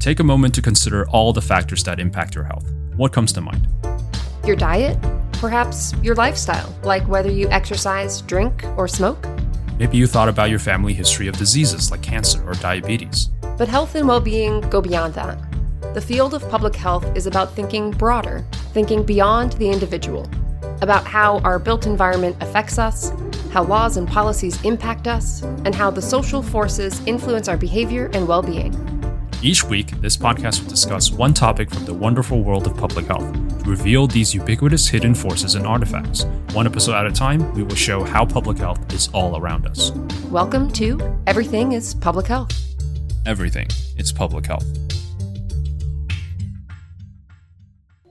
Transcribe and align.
take 0.00 0.18
a 0.18 0.24
moment 0.24 0.54
to 0.54 0.62
consider 0.62 1.06
all 1.10 1.32
the 1.32 1.42
factors 1.42 1.84
that 1.84 2.00
impact 2.00 2.34
your 2.34 2.44
health. 2.44 2.72
What 2.96 3.12
comes 3.12 3.32
to 3.34 3.42
mind? 3.42 3.68
Your 4.46 4.56
diet? 4.56 4.98
Perhaps 5.32 5.94
your 6.02 6.14
lifestyle, 6.14 6.74
like 6.82 7.06
whether 7.06 7.30
you 7.30 7.48
exercise, 7.50 8.22
drink, 8.22 8.64
or 8.76 8.88
smoke? 8.88 9.26
Maybe 9.78 9.98
you 9.98 10.06
thought 10.06 10.28
about 10.28 10.50
your 10.50 10.58
family 10.58 10.94
history 10.94 11.28
of 11.28 11.36
diseases 11.36 11.90
like 11.90 12.02
cancer 12.02 12.42
or 12.46 12.54
diabetes. 12.54 13.28
But 13.58 13.68
health 13.68 13.94
and 13.94 14.08
well 14.08 14.20
being 14.20 14.60
go 14.62 14.80
beyond 14.80 15.14
that. 15.14 15.38
The 15.94 16.00
field 16.00 16.34
of 16.34 16.48
public 16.48 16.74
health 16.74 17.04
is 17.16 17.26
about 17.26 17.54
thinking 17.54 17.90
broader, 17.90 18.44
thinking 18.72 19.02
beyond 19.02 19.52
the 19.54 19.68
individual, 19.68 20.28
about 20.80 21.04
how 21.04 21.38
our 21.40 21.58
built 21.58 21.86
environment 21.86 22.36
affects 22.40 22.78
us, 22.78 23.12
how 23.50 23.64
laws 23.64 23.96
and 23.96 24.08
policies 24.08 24.62
impact 24.64 25.06
us, 25.06 25.42
and 25.42 25.74
how 25.74 25.90
the 25.90 26.02
social 26.02 26.42
forces 26.42 27.04
influence 27.06 27.48
our 27.48 27.56
behavior 27.56 28.10
and 28.14 28.26
well 28.26 28.42
being. 28.42 28.99
Each 29.42 29.64
week, 29.64 29.98
this 30.02 30.18
podcast 30.18 30.62
will 30.62 30.68
discuss 30.68 31.10
one 31.10 31.32
topic 31.32 31.70
from 31.70 31.86
the 31.86 31.94
wonderful 31.94 32.42
world 32.42 32.66
of 32.66 32.76
public 32.76 33.06
health 33.06 33.32
to 33.62 33.70
reveal 33.70 34.06
these 34.06 34.34
ubiquitous 34.34 34.86
hidden 34.86 35.14
forces 35.14 35.54
and 35.54 35.66
artifacts. 35.66 36.24
One 36.52 36.66
episode 36.66 36.92
at 36.92 37.06
a 37.06 37.10
time, 37.10 37.50
we 37.54 37.62
will 37.62 37.74
show 37.74 38.04
how 38.04 38.26
public 38.26 38.58
health 38.58 38.92
is 38.92 39.08
all 39.14 39.38
around 39.38 39.66
us. 39.66 39.92
Welcome 40.28 40.70
to 40.72 41.00
Everything 41.26 41.72
is 41.72 41.94
Public 41.94 42.26
Health. 42.26 42.52
Everything 43.24 43.66
is 43.96 44.12
public 44.12 44.44
health. 44.44 44.66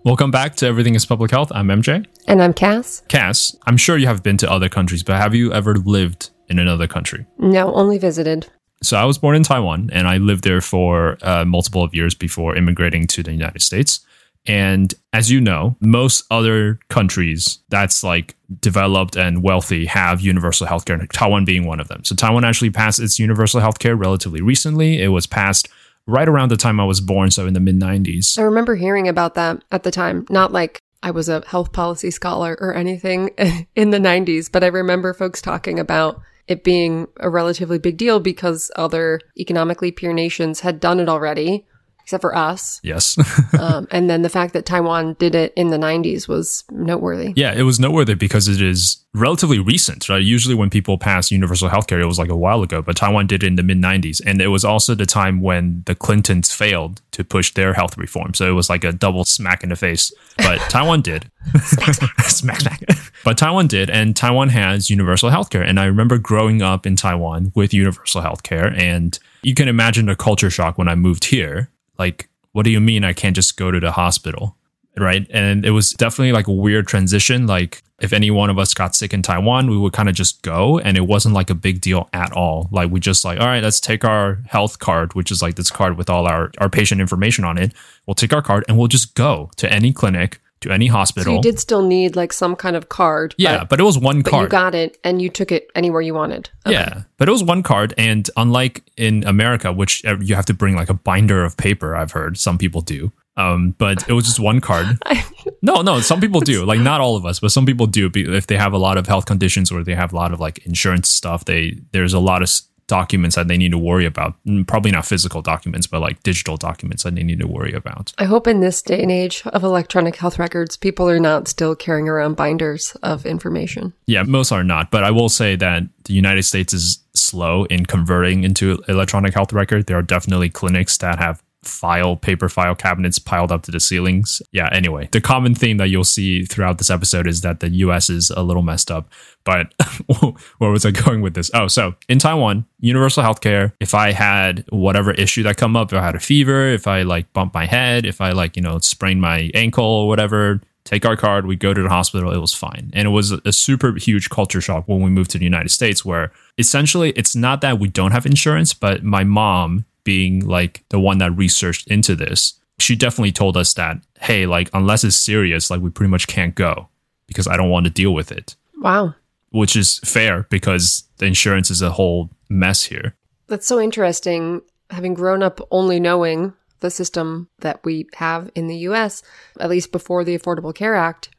Welcome 0.04 0.32
back 0.32 0.56
to 0.56 0.66
Everything 0.66 0.96
is 0.96 1.06
Public 1.06 1.30
Health. 1.30 1.52
I'm 1.54 1.68
MJ. 1.68 2.08
And 2.28 2.42
I'm 2.42 2.54
Cass. 2.54 3.04
Cass, 3.08 3.56
I'm 3.68 3.78
sure 3.78 4.00
you 4.00 4.08
have 4.08 4.24
been 4.24 4.38
to 4.38 4.52
other 4.52 4.68
countries, 4.68 5.04
but 5.04 5.18
have 5.18 5.36
you 5.36 5.54
ever 5.54 5.76
lived 5.76 6.32
in 6.48 6.58
another 6.58 6.88
country? 6.88 7.28
No, 7.38 7.72
only 7.76 8.00
visited. 8.00 8.48
So 8.82 8.98
I 8.98 9.06
was 9.06 9.18
born 9.18 9.36
in 9.36 9.44
Taiwan 9.44 9.90
and 9.92 10.08
I 10.08 10.18
lived 10.18 10.44
there 10.44 10.62
for 10.62 11.18
uh, 11.22 11.46
multiple 11.46 11.84
of 11.84 11.94
years 11.94 12.16
before 12.16 12.56
immigrating 12.56 13.08
to 13.08 13.24
the 13.24 13.32
United 13.32 13.62
States. 13.62 14.00
And 14.46 14.94
as 15.12 15.30
you 15.30 15.42
know, 15.42 15.76
most 15.82 16.26
other 16.32 16.80
countries 16.90 17.60
that's 17.70 18.04
like 18.04 18.36
developed 18.62 19.18
and 19.18 19.44
wealthy 19.44 19.86
have 19.86 20.22
universal 20.22 20.66
healthcare, 20.66 21.08
Taiwan 21.12 21.46
being 21.46 21.66
one 21.66 21.80
of 21.80 21.90
them. 21.90 22.04
So 22.06 22.16
Taiwan 22.16 22.46
actually 22.46 22.70
passed 22.70 23.00
its 23.00 23.20
universal 23.20 23.62
healthcare 23.62 24.00
relatively 24.00 24.42
recently. 24.42 25.02
It 25.02 25.10
was 25.10 25.28
passed 25.28 25.68
right 26.08 26.28
around 26.28 26.50
the 26.50 26.58
time 26.58 26.80
I 26.80 26.86
was 26.86 27.02
born, 27.02 27.32
so 27.32 27.46
in 27.46 27.54
the 27.54 27.60
mid 27.60 27.80
90s. 27.80 28.40
I 28.40 28.44
remember 28.44 28.76
hearing 28.76 29.08
about 29.08 29.36
that 29.36 29.64
at 29.72 29.84
the 29.84 29.92
time. 29.92 30.26
Not 30.30 30.52
like 30.52 30.82
I 31.04 31.12
was 31.12 31.30
a 31.30 31.44
health 31.46 31.72
policy 31.72 32.12
scholar 32.12 32.58
or 32.60 32.74
anything 32.74 33.30
in 33.76 33.92
the 33.92 34.00
90s, 34.00 34.52
but 34.52 34.64
I 34.64 34.68
remember 34.68 35.14
folks 35.14 35.42
talking 35.42 35.80
about 35.80 36.22
it 36.50 36.64
being 36.64 37.08
a 37.18 37.30
relatively 37.30 37.78
big 37.78 37.96
deal 37.96 38.20
because 38.20 38.72
other 38.76 39.22
economically 39.38 39.92
peer 39.92 40.12
nations 40.12 40.62
had 40.62 40.80
done 40.80 41.00
it 41.00 41.08
already, 41.08 41.66
except 42.10 42.22
for 42.22 42.36
us. 42.36 42.80
Yes. 42.82 43.18
um, 43.60 43.88
and 43.92 44.10
then 44.10 44.24
the 44.24 44.30
fact 44.30 44.54
that 44.54 44.66
Taiwan 44.66 45.16
did 45.20 45.36
it 45.36 45.54
in 45.56 45.70
the 45.70 45.78
90s 45.78 46.28
was 46.28 46.64
noteworthy. 46.72 47.34
Yeah, 47.36 47.54
it 47.54 47.62
was 47.62 47.80
noteworthy 47.80 48.16
because 48.16 48.48
it 48.48 48.60
is 48.60 49.06
relatively 49.14 49.60
recent, 49.60 50.10
right? 50.10 50.24
Usually 50.24 50.56
when 50.56 50.72
people 50.72 50.98
pass 50.98 51.30
universal 51.30 51.70
healthcare, 51.70 52.02
it 52.02 52.08
was 52.08 52.18
like 52.18 52.30
a 52.30 52.36
while 52.36 52.64
ago, 52.64 52.82
but 52.82 52.96
Taiwan 52.96 53.28
did 53.28 53.44
it 53.44 53.48
in 53.48 53.58
the 53.58 53.64
mid 53.64 53.78
90s. 53.78 54.22
And 54.26 54.42
it 54.42 54.48
was 54.48 54.66
also 54.66 54.96
the 54.96 55.06
time 55.06 55.42
when 55.42 55.84
the 55.86 55.94
Clintons 55.94 56.52
failed 56.52 57.00
to 57.12 57.24
push 57.24 57.54
their 57.54 57.74
health 57.74 57.96
reform. 57.96 58.34
So 58.34 58.50
it 58.50 58.54
was 58.54 58.72
like 58.72 58.84
a 58.84 58.92
double 58.92 59.24
smack 59.24 59.62
in 59.62 59.70
the 59.70 59.76
face. 59.76 60.12
But 60.38 60.58
Taiwan 60.70 61.02
did. 61.02 61.30
smack, 61.62 61.94
smack. 61.94 62.22
smack, 62.22 62.60
smack. 62.60 62.82
But 63.24 63.38
Taiwan 63.38 63.68
did, 63.68 63.92
and 63.92 64.16
Taiwan 64.16 64.50
has 64.50 64.90
universal 64.90 65.30
healthcare. 65.30 65.64
And 65.64 65.80
I 65.80 65.86
remember 65.86 66.18
growing 66.18 66.64
up 66.64 66.88
in 66.88 66.96
Taiwan 66.96 67.52
with 67.54 67.72
universal 67.72 68.24
healthcare. 68.24 68.76
And 68.76 69.20
you 69.44 69.54
can 69.54 69.68
imagine 69.68 70.10
a 70.10 70.16
culture 70.16 70.50
shock 70.50 70.80
when 70.80 70.88
I 70.88 70.96
moved 70.96 71.26
here 71.26 71.70
like, 72.00 72.30
what 72.54 72.64
do 72.64 72.72
you 72.72 72.80
mean 72.80 73.04
I 73.04 73.14
can't 73.14 73.36
just 73.36 73.58
go 73.58 73.70
to 73.70 73.80
the 73.80 73.92
hospital? 73.92 74.56
Right. 74.98 75.28
And 75.30 75.66
it 75.66 75.72
was 75.72 75.92
definitely 75.92 76.32
like 76.32 76.48
a 76.48 76.52
weird 76.52 76.88
transition. 76.88 77.46
Like, 77.46 77.84
if 78.02 78.12
any 78.12 78.32
one 78.32 78.50
of 78.50 78.58
us 78.58 78.74
got 78.74 78.96
sick 78.96 79.14
in 79.14 79.22
Taiwan, 79.22 79.70
we 79.70 79.78
would 79.78 79.94
kind 79.94 80.10
of 80.10 80.16
just 80.16 80.42
go 80.42 80.80
and 80.80 80.98
it 80.98 81.06
wasn't 81.06 81.36
like 81.36 81.50
a 81.50 81.56
big 81.56 81.80
deal 81.80 82.10
at 82.12 82.32
all. 82.34 82.68
Like, 82.72 82.90
we 82.92 83.00
just 83.00 83.24
like, 83.24 83.40
all 83.40 83.46
right, 83.46 83.64
let's 83.64 83.80
take 83.80 84.04
our 84.04 84.40
health 84.48 84.80
card, 84.80 85.14
which 85.14 85.32
is 85.32 85.42
like 85.42 85.56
this 85.56 85.70
card 85.72 85.98
with 85.98 86.10
all 86.10 86.28
our, 86.28 86.52
our 86.58 86.70
patient 86.70 87.02
information 87.02 87.46
on 87.46 87.58
it. 87.58 87.74
We'll 88.06 88.16
take 88.16 88.34
our 88.34 88.42
card 88.42 88.66
and 88.68 88.78
we'll 88.78 88.88
just 88.88 89.16
go 89.16 89.52
to 89.58 89.72
any 89.72 89.94
clinic 89.94 90.42
to 90.62 90.72
any 90.72 90.88
hospital. 90.88 91.34
So 91.34 91.36
you 91.36 91.42
did 91.42 91.60
still 91.60 91.82
need 91.82 92.16
like 92.16 92.34
some 92.34 92.56
kind 92.56 92.76
of 92.76 92.90
card. 92.90 93.36
Yeah, 93.38 93.60
but, 93.60 93.70
but 93.70 93.80
it 93.80 93.84
was 93.84 93.98
one 93.98 94.24
card. 94.24 94.44
you 94.44 94.50
got 94.50 94.76
it 94.76 94.98
and 95.04 95.22
you 95.22 95.30
took 95.30 95.52
it 95.52 95.70
anywhere 95.76 96.02
you 96.02 96.14
wanted. 96.14 96.50
Okay. 96.66 96.76
Yeah, 96.76 97.04
but 97.18 97.30
it 97.30 97.32
was 97.32 97.44
one 97.44 97.64
card. 97.64 97.94
And 97.98 98.30
unlike 98.36 98.84
in 98.98 99.24
America, 99.26 99.72
which 99.72 100.04
you 100.04 100.36
have 100.36 100.46
to 100.46 100.54
bring 100.54 100.76
like 100.76 100.90
a 100.90 100.94
binder 100.94 101.44
of 101.44 101.58
paper, 101.58 101.96
I've 101.96 102.12
heard 102.12 102.38
some 102.38 102.58
people 102.58 102.82
do. 102.82 103.12
Um, 103.38 103.74
but 103.78 104.08
it 104.10 104.14
was 104.14 104.26
just 104.26 104.40
one 104.40 104.60
card. 104.60 105.00
no, 105.62 105.82
no, 105.82 106.02
some 106.02 106.20
people 106.20 106.42
do. 106.42 106.66
Like 106.70 106.82
not 106.82 107.02
all 107.02 107.16
of 107.16 107.26
us, 107.26 107.40
but 107.40 107.52
some 107.52 107.66
people 107.66 107.88
do. 107.88 108.12
If 108.14 108.48
they 108.48 108.58
have 108.58 108.74
a 108.74 108.78
lot 108.78 108.98
of 108.98 109.08
health 109.08 109.26
conditions 109.26 109.72
or 109.72 109.84
they 109.84 109.96
have 109.96 110.14
a 110.14 110.16
lot 110.16 110.34
of 110.34 110.40
like 110.40 110.60
insurance 110.66 111.10
stuff, 111.10 111.46
they 111.46 111.80
there's 111.94 112.14
a 112.14 112.20
lot 112.20 112.44
of 112.44 112.52
documents 112.90 113.38
that 113.38 113.48
they 113.48 113.56
need 113.56 113.72
to 113.72 113.78
worry 113.78 114.06
about. 114.06 114.36
Mm, 114.46 114.68
probably 114.68 114.92
not 114.92 115.06
physical 115.06 115.42
documents, 115.42 115.88
but 115.88 116.02
like 116.02 116.22
digital 116.24 116.58
documents 116.58 117.04
that 117.04 117.16
they 117.16 117.24
need 117.24 117.40
to 117.40 117.48
worry 117.48 117.72
about. 117.72 118.12
I 118.18 118.26
hope 118.26 118.48
in 118.48 118.60
this 118.60 118.82
day 118.82 119.02
and 119.02 119.12
age 119.12 119.44
of 119.46 119.64
electronic 119.64 120.18
health 120.18 120.38
records, 120.38 120.76
people 120.76 121.08
are 121.08 121.20
not 121.20 121.48
still 121.48 121.76
carrying 121.76 122.10
around 122.10 122.36
binders 122.36 122.98
of 123.04 123.26
information. 123.26 123.94
Yeah, 124.08 124.24
most 124.24 124.52
are 124.52 124.64
not. 124.64 124.92
But 124.92 125.06
I 125.06 125.12
will 125.12 125.30
say 125.30 125.56
that 125.56 125.84
the 126.06 126.14
United 126.14 126.44
States 126.44 126.74
is 126.74 127.00
slow 127.14 127.66
in 127.66 127.86
converting 127.86 128.44
into 128.44 128.84
electronic 128.88 129.34
health 129.34 129.54
record. 129.54 129.86
There 129.86 129.98
are 129.98 130.02
definitely 130.02 130.50
clinics 130.50 130.98
that 130.98 131.20
have 131.20 131.42
file 131.64 132.16
paper 132.16 132.48
file 132.48 132.76
cabinets 132.76 133.20
piled 133.20 133.52
up 133.52 133.64
to 133.64 133.72
the 133.72 133.80
ceilings. 133.80 134.42
Yeah, 134.52 134.70
anyway, 134.72 135.10
the 135.12 135.22
common 135.22 135.56
theme 135.56 135.78
that 135.78 135.90
you'll 135.90 136.04
see 136.04 136.44
throughout 136.46 136.78
this 136.78 136.90
episode 136.90 137.28
is 137.28 137.42
that 137.42 137.60
the 137.60 137.70
US 137.70 138.10
is 138.10 138.30
a 138.30 138.44
little 138.44 138.64
messed 138.64 138.90
up. 138.90 139.10
But 139.44 139.74
where 140.58 140.72
was 140.72 140.86
I 140.86 140.92
going 140.92 141.22
with 141.22 141.34
this? 141.34 141.52
Oh, 141.54 141.68
so 141.68 141.96
in 142.08 142.20
Taiwan, 142.20 142.66
universal 142.80 143.24
healthcare, 143.24 143.74
if 143.80 143.94
I 143.94 144.12
had 144.12 144.66
whatever 144.70 145.12
issue 145.12 145.44
that 145.44 145.58
come 145.58 145.76
up, 145.76 145.92
if 145.92 146.00
I 146.00 146.06
had 146.06 146.16
a 146.16 146.20
fever, 146.20 146.68
if 146.68 146.88
I 146.88 147.02
like 147.02 147.32
bump 147.34 147.54
my 147.54 147.66
head, 147.66 148.06
if 148.06 148.22
I 148.22 148.32
like, 148.32 148.56
you 148.56 148.62
know, 148.62 148.80
sprain 148.80 149.20
my 149.20 149.52
ankle 149.54 149.86
or 149.86 150.08
whatever, 150.08 150.62
take 150.86 151.06
our 151.06 151.16
card, 151.16 151.46
we 151.46 151.56
go 151.56 151.74
to 151.74 151.84
the 151.84 151.90
hospital, 151.90 152.32
it 152.32 152.40
was 152.40 152.54
fine. 152.54 152.90
And 152.94 153.08
it 153.08 153.12
was 153.12 153.32
a 153.32 153.52
super 153.52 153.94
huge 153.96 154.30
culture 154.30 154.62
shock 154.62 154.88
when 154.88 155.02
we 155.02 155.10
moved 155.10 155.32
to 155.32 155.38
the 155.38 155.44
United 155.44 155.70
States 155.70 156.04
where 156.04 156.32
essentially 156.58 157.12
it's 157.12 157.36
not 157.36 157.62
that 157.62 157.80
we 157.80 157.90
don't 157.90 158.12
have 158.12 158.26
insurance, 158.26 158.74
but 158.74 159.04
my 159.04 159.24
mom 159.24 159.86
being 160.10 160.44
like 160.48 160.84
the 160.90 161.00
one 161.00 161.20
that 161.20 161.38
researched 161.38 161.88
into 161.88 162.16
this, 162.16 162.60
she 162.80 162.96
definitely 162.96 163.32
told 163.32 163.56
us 163.56 163.76
that, 163.76 163.98
hey, 164.20 164.48
like, 164.48 164.68
unless 164.74 165.04
it's 165.04 165.16
serious, 165.16 165.70
like, 165.70 165.82
we 165.82 165.92
pretty 165.92 166.10
much 166.10 166.26
can't 166.26 166.56
go 166.56 166.90
because 167.28 167.48
I 167.48 167.56
don't 167.58 167.70
want 167.70 167.86
to 167.86 167.92
deal 167.92 168.12
with 168.12 168.32
it. 168.32 168.56
Wow. 168.82 169.14
Which 169.52 169.76
is 169.76 170.00
fair 170.00 170.48
because 170.50 171.04
the 171.18 171.28
insurance 171.28 171.70
is 171.70 171.84
a 171.84 171.92
whole 171.92 172.32
mess 172.50 172.86
here. 172.86 173.14
That's 173.46 173.68
so 173.68 173.80
interesting. 173.80 174.64
Having 174.90 175.14
grown 175.14 175.44
up 175.44 175.62
only 175.70 176.00
knowing 176.00 176.54
the 176.80 176.90
system 176.90 177.48
that 177.60 177.86
we 177.86 178.08
have 178.16 178.50
in 178.56 178.66
the 178.66 178.78
US, 178.90 179.22
at 179.60 179.70
least 179.70 179.92
before 179.92 180.24
the 180.24 180.36
Affordable 180.36 180.74
Care 180.74 180.96
Act, 180.96 181.30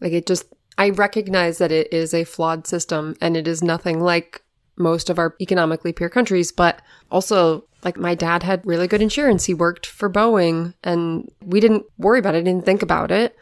like, 0.00 0.12
it 0.12 0.26
just, 0.26 0.52
I 0.76 0.90
recognize 0.90 1.58
that 1.58 1.70
it 1.70 1.92
is 1.92 2.12
a 2.12 2.24
flawed 2.24 2.66
system 2.66 3.14
and 3.20 3.36
it 3.36 3.46
is 3.46 3.62
nothing 3.62 4.00
like 4.00 4.42
most 4.76 5.08
of 5.10 5.18
our 5.18 5.34
economically 5.40 5.92
peer 5.92 6.10
countries, 6.10 6.52
but 6.52 6.82
also 7.10 7.64
like 7.86 7.96
my 7.96 8.16
dad 8.16 8.42
had 8.42 8.66
really 8.66 8.88
good 8.88 9.00
insurance. 9.00 9.44
He 9.44 9.54
worked 9.54 9.86
for 9.86 10.10
Boeing 10.10 10.74
and 10.82 11.30
we 11.40 11.60
didn't 11.60 11.84
worry 11.98 12.18
about 12.18 12.34
it, 12.34 12.42
didn't 12.42 12.66
think 12.66 12.82
about 12.82 13.12
it. 13.12 13.36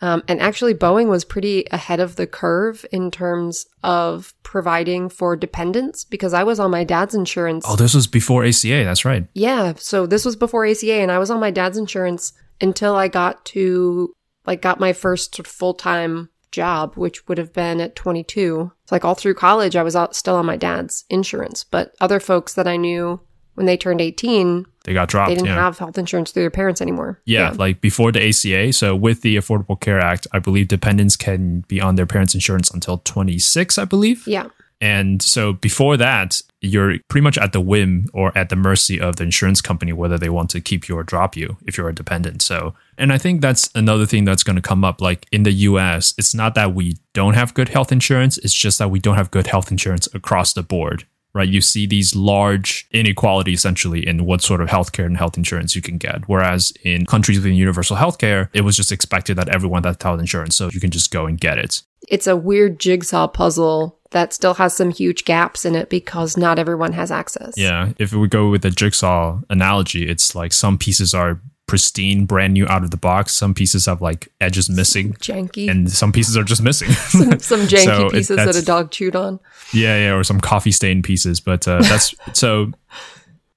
Um, 0.00 0.22
and 0.28 0.40
actually, 0.40 0.74
Boeing 0.74 1.08
was 1.08 1.24
pretty 1.24 1.64
ahead 1.72 1.98
of 1.98 2.14
the 2.14 2.28
curve 2.28 2.86
in 2.92 3.10
terms 3.10 3.66
of 3.82 4.32
providing 4.44 5.08
for 5.08 5.34
dependents 5.34 6.04
because 6.04 6.32
I 6.32 6.44
was 6.44 6.60
on 6.60 6.70
my 6.70 6.84
dad's 6.84 7.16
insurance. 7.16 7.64
Oh, 7.68 7.74
this 7.74 7.94
was 7.94 8.06
before 8.06 8.44
ACA. 8.44 8.84
That's 8.84 9.04
right. 9.04 9.26
Yeah. 9.34 9.72
So 9.76 10.06
this 10.06 10.24
was 10.24 10.36
before 10.36 10.64
ACA, 10.64 11.00
and 11.00 11.10
I 11.10 11.18
was 11.18 11.32
on 11.32 11.40
my 11.40 11.50
dad's 11.50 11.76
insurance 11.76 12.32
until 12.60 12.94
I 12.94 13.08
got 13.08 13.44
to 13.46 14.14
like 14.46 14.62
got 14.62 14.78
my 14.78 14.92
first 14.92 15.44
full 15.44 15.74
time 15.74 16.28
job, 16.52 16.94
which 16.94 17.26
would 17.26 17.38
have 17.38 17.52
been 17.52 17.80
at 17.80 17.96
22. 17.96 18.70
So 18.86 18.94
like 18.94 19.04
all 19.04 19.16
through 19.16 19.34
college, 19.34 19.74
I 19.74 19.82
was 19.82 19.96
still 20.12 20.36
on 20.36 20.46
my 20.46 20.56
dad's 20.56 21.04
insurance. 21.10 21.64
But 21.64 21.94
other 22.00 22.20
folks 22.20 22.54
that 22.54 22.68
I 22.68 22.76
knew 22.76 23.20
when 23.58 23.66
they 23.66 23.76
turned 23.76 24.00
18, 24.00 24.64
they 24.84 24.94
got 24.94 25.08
dropped. 25.08 25.28
They 25.28 25.34
didn't 25.34 25.48
yeah. 25.48 25.56
have 25.56 25.76
health 25.78 25.98
insurance 25.98 26.30
through 26.30 26.44
their 26.44 26.50
parents 26.50 26.80
anymore. 26.80 27.20
Yeah, 27.26 27.50
yeah, 27.50 27.56
like 27.58 27.80
before 27.80 28.12
the 28.12 28.26
ACA. 28.28 28.72
So 28.72 28.94
with 28.94 29.22
the 29.22 29.36
Affordable 29.36 29.78
Care 29.78 29.98
Act, 29.98 30.28
I 30.32 30.38
believe 30.38 30.68
dependents 30.68 31.16
can 31.16 31.64
be 31.66 31.80
on 31.80 31.96
their 31.96 32.06
parents' 32.06 32.34
insurance 32.34 32.70
until 32.70 32.98
26, 32.98 33.76
I 33.76 33.84
believe. 33.84 34.26
Yeah. 34.26 34.46
And 34.80 35.20
so 35.20 35.54
before 35.54 35.96
that, 35.96 36.40
you're 36.60 36.98
pretty 37.08 37.24
much 37.24 37.36
at 37.36 37.52
the 37.52 37.60
whim 37.60 38.06
or 38.12 38.36
at 38.38 38.48
the 38.48 38.56
mercy 38.56 39.00
of 39.00 39.16
the 39.16 39.24
insurance 39.24 39.60
company 39.60 39.92
whether 39.92 40.16
they 40.16 40.28
want 40.28 40.50
to 40.50 40.60
keep 40.60 40.88
you 40.88 40.96
or 40.96 41.02
drop 41.02 41.36
you 41.36 41.56
if 41.66 41.76
you're 41.76 41.88
a 41.88 41.94
dependent. 41.94 42.42
So, 42.42 42.74
and 42.96 43.12
I 43.12 43.18
think 43.18 43.40
that's 43.40 43.68
another 43.74 44.06
thing 44.06 44.24
that's 44.24 44.44
going 44.44 44.56
to 44.56 44.62
come 44.62 44.84
up. 44.84 45.00
Like 45.00 45.26
in 45.32 45.42
the 45.42 45.52
US, 45.52 46.14
it's 46.16 46.34
not 46.34 46.54
that 46.54 46.74
we 46.74 46.96
don't 47.12 47.34
have 47.34 47.54
good 47.54 47.70
health 47.70 47.90
insurance, 47.90 48.38
it's 48.38 48.54
just 48.54 48.78
that 48.78 48.90
we 48.90 49.00
don't 49.00 49.16
have 49.16 49.32
good 49.32 49.48
health 49.48 49.72
insurance 49.72 50.08
across 50.14 50.52
the 50.52 50.62
board 50.62 51.04
right? 51.38 51.48
You 51.48 51.60
see 51.60 51.86
these 51.86 52.14
large 52.14 52.86
inequality 52.90 53.52
essentially 53.52 54.06
in 54.06 54.26
what 54.26 54.42
sort 54.42 54.60
of 54.60 54.68
healthcare 54.68 55.06
and 55.06 55.16
health 55.16 55.38
insurance 55.38 55.74
you 55.74 55.80
can 55.80 55.96
get. 55.96 56.28
Whereas 56.28 56.72
in 56.82 57.06
countries 57.06 57.38
with 57.38 57.46
universal 57.46 57.96
healthcare, 57.96 58.48
it 58.52 58.62
was 58.62 58.76
just 58.76 58.92
expected 58.92 59.38
that 59.38 59.48
everyone 59.48 59.84
had 59.84 60.02
health 60.02 60.20
insurance, 60.20 60.56
so 60.56 60.68
you 60.72 60.80
can 60.80 60.90
just 60.90 61.10
go 61.10 61.26
and 61.26 61.40
get 61.40 61.58
it. 61.58 61.82
It's 62.08 62.26
a 62.26 62.36
weird 62.36 62.78
jigsaw 62.78 63.28
puzzle 63.28 63.98
that 64.10 64.32
still 64.32 64.54
has 64.54 64.74
some 64.74 64.90
huge 64.90 65.24
gaps 65.24 65.64
in 65.64 65.74
it 65.74 65.90
because 65.90 66.36
not 66.36 66.58
everyone 66.58 66.92
has 66.92 67.10
access. 67.10 67.54
Yeah. 67.56 67.92
If 67.98 68.12
we 68.12 68.26
go 68.26 68.48
with 68.50 68.62
the 68.62 68.70
jigsaw 68.70 69.40
analogy, 69.50 70.08
it's 70.08 70.34
like 70.34 70.52
some 70.52 70.78
pieces 70.78 71.12
are 71.12 71.40
pristine, 71.68 72.26
brand 72.26 72.54
new 72.54 72.66
out 72.66 72.82
of 72.82 72.90
the 72.90 72.96
box. 72.96 73.32
Some 73.34 73.54
pieces 73.54 73.86
have 73.86 74.02
like 74.02 74.28
edges 74.40 74.68
missing. 74.68 75.12
Janky. 75.14 75.70
And 75.70 75.88
some 75.88 76.10
pieces 76.10 76.36
are 76.36 76.42
just 76.42 76.62
missing. 76.62 76.90
some, 76.92 77.38
some 77.38 77.60
janky 77.68 77.84
So 77.84 78.06
it- 78.06 78.12
pieces 78.14 78.36
that 78.36 78.56
a 78.56 78.64
dog 78.64 78.90
chewed 78.90 79.14
on. 79.14 79.38
Yeah, 79.72 79.96
yeah, 79.98 80.14
or 80.14 80.24
some 80.24 80.40
coffee 80.40 80.72
stained 80.72 81.04
pieces. 81.04 81.38
But 81.38 81.68
uh, 81.68 81.82
that's 81.82 82.12
so. 82.32 82.72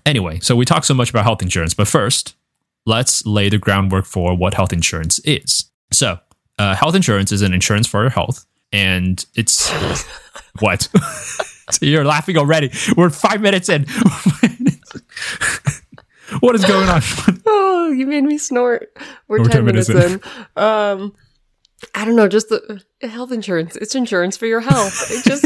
Anyway, 0.05 0.39
so 0.39 0.55
we 0.55 0.65
talk 0.65 0.83
so 0.83 0.93
much 0.95 1.09
about 1.11 1.23
health 1.23 1.41
insurance, 1.43 1.73
but 1.75 1.87
first, 1.87 2.35
let's 2.87 3.23
lay 3.25 3.49
the 3.49 3.59
groundwork 3.59 4.05
for 4.05 4.35
what 4.35 4.55
health 4.55 4.73
insurance 4.73 5.19
is. 5.19 5.65
So, 5.91 6.17
uh, 6.57 6.73
health 6.75 6.95
insurance 6.95 7.31
is 7.31 7.43
an 7.43 7.53
insurance 7.53 7.85
for 7.85 8.01
your 8.01 8.09
health, 8.09 8.45
and 8.73 9.23
it's 9.35 9.69
what? 10.59 10.87
So 11.69 11.85
You're 11.85 12.03
laughing 12.03 12.35
already. 12.37 12.71
We're 12.97 13.11
five 13.11 13.41
minutes 13.41 13.69
in. 13.69 13.85
What 16.41 16.55
is 16.55 16.65
going 16.65 16.89
on? 16.89 17.01
Oh, 17.45 17.91
you 17.91 18.05
made 18.07 18.23
me 18.23 18.37
snort. 18.37 18.95
We're, 19.27 19.39
We're 19.39 19.45
10, 19.45 19.51
10 19.51 19.65
minutes, 19.65 19.89
minutes 19.89 20.13
in. 20.13 20.61
Um, 20.61 21.15
I 21.95 22.05
don't 22.05 22.15
know, 22.15 22.27
just 22.27 22.49
the 22.49 22.81
health 23.01 23.31
insurance. 23.31 23.75
It's 23.75 23.95
insurance 23.95 24.37
for 24.37 24.45
your 24.45 24.59
health. 24.59 25.09
It 25.09 25.23
just 25.27 25.43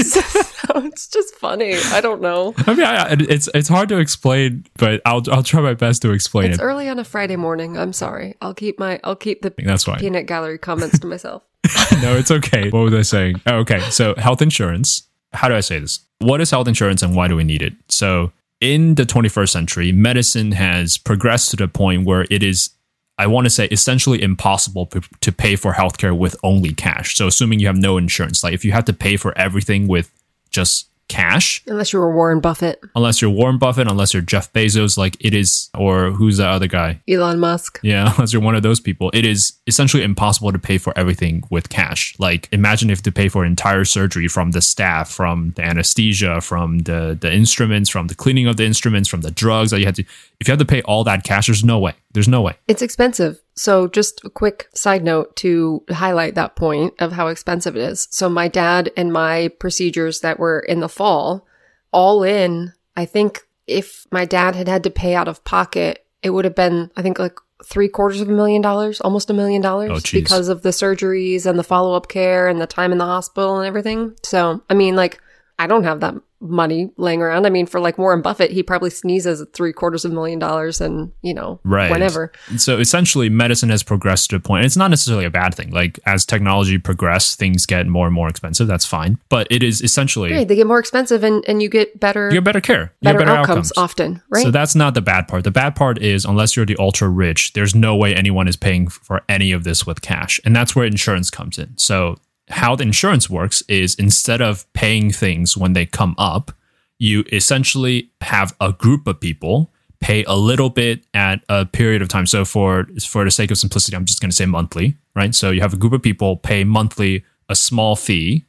it's 0.75 1.07
just 1.07 1.35
funny. 1.35 1.75
I 1.93 2.01
don't 2.01 2.21
know. 2.21 2.53
I 2.67 2.73
mean, 2.73 2.85
I, 2.85 2.95
I- 3.11 3.15
it's 3.29 3.47
it's 3.53 3.69
hard 3.69 3.87
to 3.89 3.97
explain, 3.99 4.65
but 4.77 5.01
I'll 5.05 5.23
I'll 5.31 5.43
try 5.43 5.61
my 5.61 5.73
best 5.73 6.01
to 6.01 6.11
explain 6.11 6.47
It's 6.47 6.51
it. 6.51 6.55
It's 6.55 6.63
early 6.63 6.89
on 6.89 6.99
a 6.99 7.05
Friday 7.05 7.37
morning. 7.37 7.77
I'm 7.77 7.93
sorry. 7.93 8.35
I'll 8.41 8.53
keep 8.53 8.77
my 8.79 8.99
I'll 9.05 9.15
keep 9.15 9.41
the 9.41 9.53
That's 9.57 9.85
fine. 9.85 9.97
peanut 9.99 10.25
gallery 10.25 10.57
comments 10.57 10.99
to 10.99 11.07
myself. 11.07 11.43
no, 12.01 12.15
it's 12.17 12.29
okay. 12.31 12.69
What 12.69 12.81
was 12.81 12.93
I 12.93 13.01
saying? 13.01 13.41
Oh, 13.47 13.55
okay, 13.59 13.79
so 13.89 14.13
health 14.15 14.41
insurance. 14.41 15.03
How 15.33 15.47
do 15.47 15.55
I 15.55 15.61
say 15.61 15.79
this? 15.79 16.01
What 16.19 16.41
is 16.41 16.51
health 16.51 16.67
insurance 16.67 17.01
and 17.01 17.15
why 17.15 17.27
do 17.29 17.35
we 17.35 17.43
need 17.43 17.61
it? 17.61 17.73
So, 17.89 18.31
in 18.61 18.95
the 18.95 19.03
21st 19.03 19.49
century, 19.49 19.91
medicine 19.91 20.51
has 20.53 20.97
progressed 20.97 21.51
to 21.51 21.57
the 21.57 21.67
point 21.67 22.05
where 22.05 22.25
it 22.29 22.43
is, 22.43 22.69
I 23.17 23.27
want 23.27 23.45
to 23.45 23.49
say, 23.49 23.65
essentially 23.67 24.21
impossible 24.21 24.87
p- 24.87 25.01
to 25.21 25.31
pay 25.31 25.55
for 25.55 25.73
healthcare 25.73 26.17
with 26.17 26.35
only 26.43 26.73
cash. 26.73 27.15
So, 27.15 27.27
assuming 27.27 27.59
you 27.59 27.67
have 27.67 27.77
no 27.77 27.97
insurance, 27.97 28.43
like 28.43 28.53
if 28.53 28.63
you 28.65 28.71
have 28.71 28.85
to 28.85 28.93
pay 28.93 29.17
for 29.17 29.37
everything 29.37 29.87
with 29.87 30.11
just 30.49 30.89
cash, 31.07 31.61
Unless 31.67 31.93
you 31.93 31.99
were 31.99 32.13
Warren 32.13 32.39
Buffett, 32.39 32.79
unless 32.95 33.21
you're 33.21 33.31
Warren 33.31 33.57
Buffett, 33.57 33.87
unless 33.89 34.13
you're 34.13 34.23
Jeff 34.23 34.51
Bezos, 34.53 34.97
like 34.97 35.15
it 35.19 35.33
is, 35.33 35.69
or 35.77 36.11
who's 36.11 36.37
the 36.37 36.47
other 36.47 36.67
guy? 36.67 37.01
Elon 37.07 37.39
Musk. 37.39 37.79
Yeah, 37.83 38.13
unless 38.17 38.33
you're 38.33 38.41
one 38.41 38.55
of 38.55 38.63
those 38.63 38.79
people, 38.79 39.11
it 39.13 39.25
is 39.25 39.53
essentially 39.67 40.03
impossible 40.03 40.51
to 40.51 40.59
pay 40.59 40.77
for 40.77 40.97
everything 40.97 41.43
with 41.49 41.69
cash. 41.69 42.15
Like, 42.19 42.49
imagine 42.51 42.89
if 42.89 43.01
to 43.03 43.11
pay 43.11 43.29
for 43.29 43.45
entire 43.45 43.85
surgery 43.85 44.27
from 44.27 44.51
the 44.51 44.61
staff, 44.61 45.09
from 45.09 45.51
the 45.55 45.63
anesthesia, 45.63 46.41
from 46.41 46.79
the 46.79 47.17
the 47.19 47.31
instruments, 47.31 47.89
from 47.89 48.07
the 48.07 48.15
cleaning 48.15 48.47
of 48.47 48.57
the 48.57 48.65
instruments, 48.65 49.09
from 49.09 49.21
the 49.21 49.31
drugs 49.31 49.71
that 49.71 49.79
you 49.79 49.85
had 49.85 49.95
to. 49.95 50.03
If 50.39 50.47
you 50.47 50.51
had 50.51 50.59
to 50.59 50.65
pay 50.65 50.81
all 50.83 51.03
that 51.03 51.23
cash, 51.23 51.47
there's 51.47 51.63
no 51.63 51.79
way. 51.79 51.93
There's 52.15 52.29
no 52.29 52.41
way. 52.41 52.55
It's 52.69 52.81
expensive. 52.81 53.41
So, 53.55 53.89
just 53.89 54.23
a 54.23 54.29
quick 54.29 54.69
side 54.73 55.03
note 55.03 55.35
to 55.37 55.83
highlight 55.89 56.35
that 56.35 56.55
point 56.55 56.93
of 56.99 57.11
how 57.11 57.27
expensive 57.27 57.75
it 57.75 57.81
is. 57.81 58.07
So, 58.09 58.29
my 58.29 58.47
dad 58.47 58.89
and 58.95 59.11
my 59.11 59.49
procedures 59.59 60.21
that 60.21 60.39
were 60.39 60.59
in 60.59 60.79
the 60.79 60.87
fall, 60.87 61.45
all 61.91 62.23
in, 62.23 62.71
I 62.95 63.03
think 63.03 63.41
if 63.67 64.05
my 64.11 64.23
dad 64.23 64.55
had 64.55 64.69
had 64.69 64.83
to 64.83 64.89
pay 64.89 65.13
out 65.13 65.27
of 65.27 65.43
pocket, 65.43 66.05
it 66.23 66.29
would 66.29 66.45
have 66.45 66.55
been, 66.55 66.89
I 66.95 67.01
think, 67.01 67.19
like 67.19 67.37
three 67.65 67.89
quarters 67.89 68.21
of 68.21 68.29
a 68.29 68.33
million 68.33 68.61
dollars, 68.61 69.01
almost 69.01 69.29
a 69.29 69.33
million 69.33 69.61
dollars 69.61 69.91
oh, 69.91 69.99
geez. 69.99 70.23
because 70.23 70.47
of 70.47 70.61
the 70.61 70.69
surgeries 70.69 71.45
and 71.45 71.59
the 71.59 71.63
follow 71.63 71.95
up 71.95 72.07
care 72.07 72.47
and 72.47 72.61
the 72.61 72.67
time 72.67 72.93
in 72.93 72.97
the 72.97 73.05
hospital 73.05 73.57
and 73.57 73.67
everything. 73.67 74.15
So, 74.23 74.63
I 74.69 74.73
mean, 74.73 74.95
like, 74.95 75.19
I 75.59 75.67
don't 75.67 75.83
have 75.83 75.99
that 75.99 76.15
money 76.39 76.91
laying 76.97 77.21
around. 77.21 77.45
I 77.45 77.49
mean, 77.49 77.65
for 77.65 77.79
like 77.79 77.97
Warren 77.97 78.21
Buffett, 78.21 78.51
he 78.51 78.61
probably 78.61 78.89
sneezes 78.89 79.41
at 79.41 79.53
three 79.53 79.73
quarters 79.73 80.05
of 80.05 80.11
a 80.11 80.13
million 80.15 80.37
dollars 80.39 80.81
and, 80.81 81.11
you 81.21 81.33
know, 81.33 81.59
Right. 81.63 81.89
whenever. 81.89 82.31
So 82.57 82.77
essentially, 82.77 83.29
medicine 83.29 83.69
has 83.69 83.83
progressed 83.83 84.29
to 84.31 84.35
a 84.35 84.39
point. 84.39 84.65
It's 84.65 84.77
not 84.77 84.89
necessarily 84.89 85.25
a 85.25 85.29
bad 85.29 85.55
thing. 85.55 85.71
Like 85.71 85.99
as 86.05 86.25
technology 86.25 86.77
progresses, 86.77 87.35
things 87.35 87.65
get 87.65 87.87
more 87.87 88.05
and 88.05 88.13
more 88.13 88.27
expensive. 88.29 88.67
That's 88.67 88.85
fine. 88.85 89.17
But 89.29 89.47
it 89.49 89.63
is 89.63 89.81
essentially 89.81 90.31
Right, 90.31 90.47
they 90.47 90.55
get 90.55 90.67
more 90.67 90.79
expensive 90.79 91.23
and, 91.23 91.43
and 91.47 91.61
you 91.61 91.69
get 91.69 91.99
better 91.99 92.27
you 92.29 92.35
get 92.35 92.43
better 92.43 92.61
care, 92.61 92.93
you 93.01 93.05
better, 93.09 93.19
get 93.19 93.25
better 93.27 93.37
outcomes, 93.39 93.71
often, 93.77 94.21
right? 94.29 94.43
So 94.43 94.51
that's 94.51 94.75
not 94.75 94.93
the 94.93 95.01
bad 95.01 95.27
part. 95.27 95.43
The 95.43 95.51
bad 95.51 95.75
part 95.75 96.01
is 96.01 96.25
unless 96.25 96.55
you're 96.55 96.65
the 96.65 96.75
ultra 96.79 97.07
rich, 97.09 97.53
there's 97.53 97.73
no 97.75 97.95
way 97.95 98.13
anyone 98.13 98.47
is 98.47 98.55
paying 98.55 98.87
for 98.87 99.21
any 99.29 99.51
of 99.51 99.63
this 99.63 99.85
with 99.85 100.01
cash. 100.01 100.39
And 100.45 100.55
that's 100.55 100.75
where 100.75 100.85
insurance 100.85 101.29
comes 101.29 101.57
in. 101.57 101.77
So 101.77 102.17
how 102.49 102.75
the 102.75 102.83
insurance 102.83 103.29
works 103.29 103.63
is 103.67 103.95
instead 103.95 104.41
of 104.41 104.71
paying 104.73 105.11
things 105.11 105.57
when 105.57 105.73
they 105.73 105.85
come 105.85 106.15
up, 106.17 106.51
you 106.99 107.23
essentially 107.31 108.09
have 108.21 108.55
a 108.61 108.71
group 108.71 109.07
of 109.07 109.19
people 109.19 109.71
pay 109.99 110.23
a 110.25 110.35
little 110.35 110.69
bit 110.69 111.03
at 111.13 111.43
a 111.49 111.65
period 111.65 112.01
of 112.01 112.07
time. 112.07 112.27
So 112.27 112.45
for 112.45 112.87
for 113.01 113.23
the 113.23 113.31
sake 113.31 113.51
of 113.51 113.57
simplicity, 113.57 113.95
I'm 113.97 114.05
just 114.05 114.21
going 114.21 114.29
to 114.29 114.35
say 114.35 114.45
monthly, 114.45 114.95
right? 115.15 115.33
So 115.33 115.49
you 115.51 115.61
have 115.61 115.73
a 115.73 115.77
group 115.77 115.93
of 115.93 116.03
people 116.03 116.37
pay 116.37 116.63
monthly 116.63 117.23
a 117.49 117.55
small 117.55 117.95
fee 117.95 118.45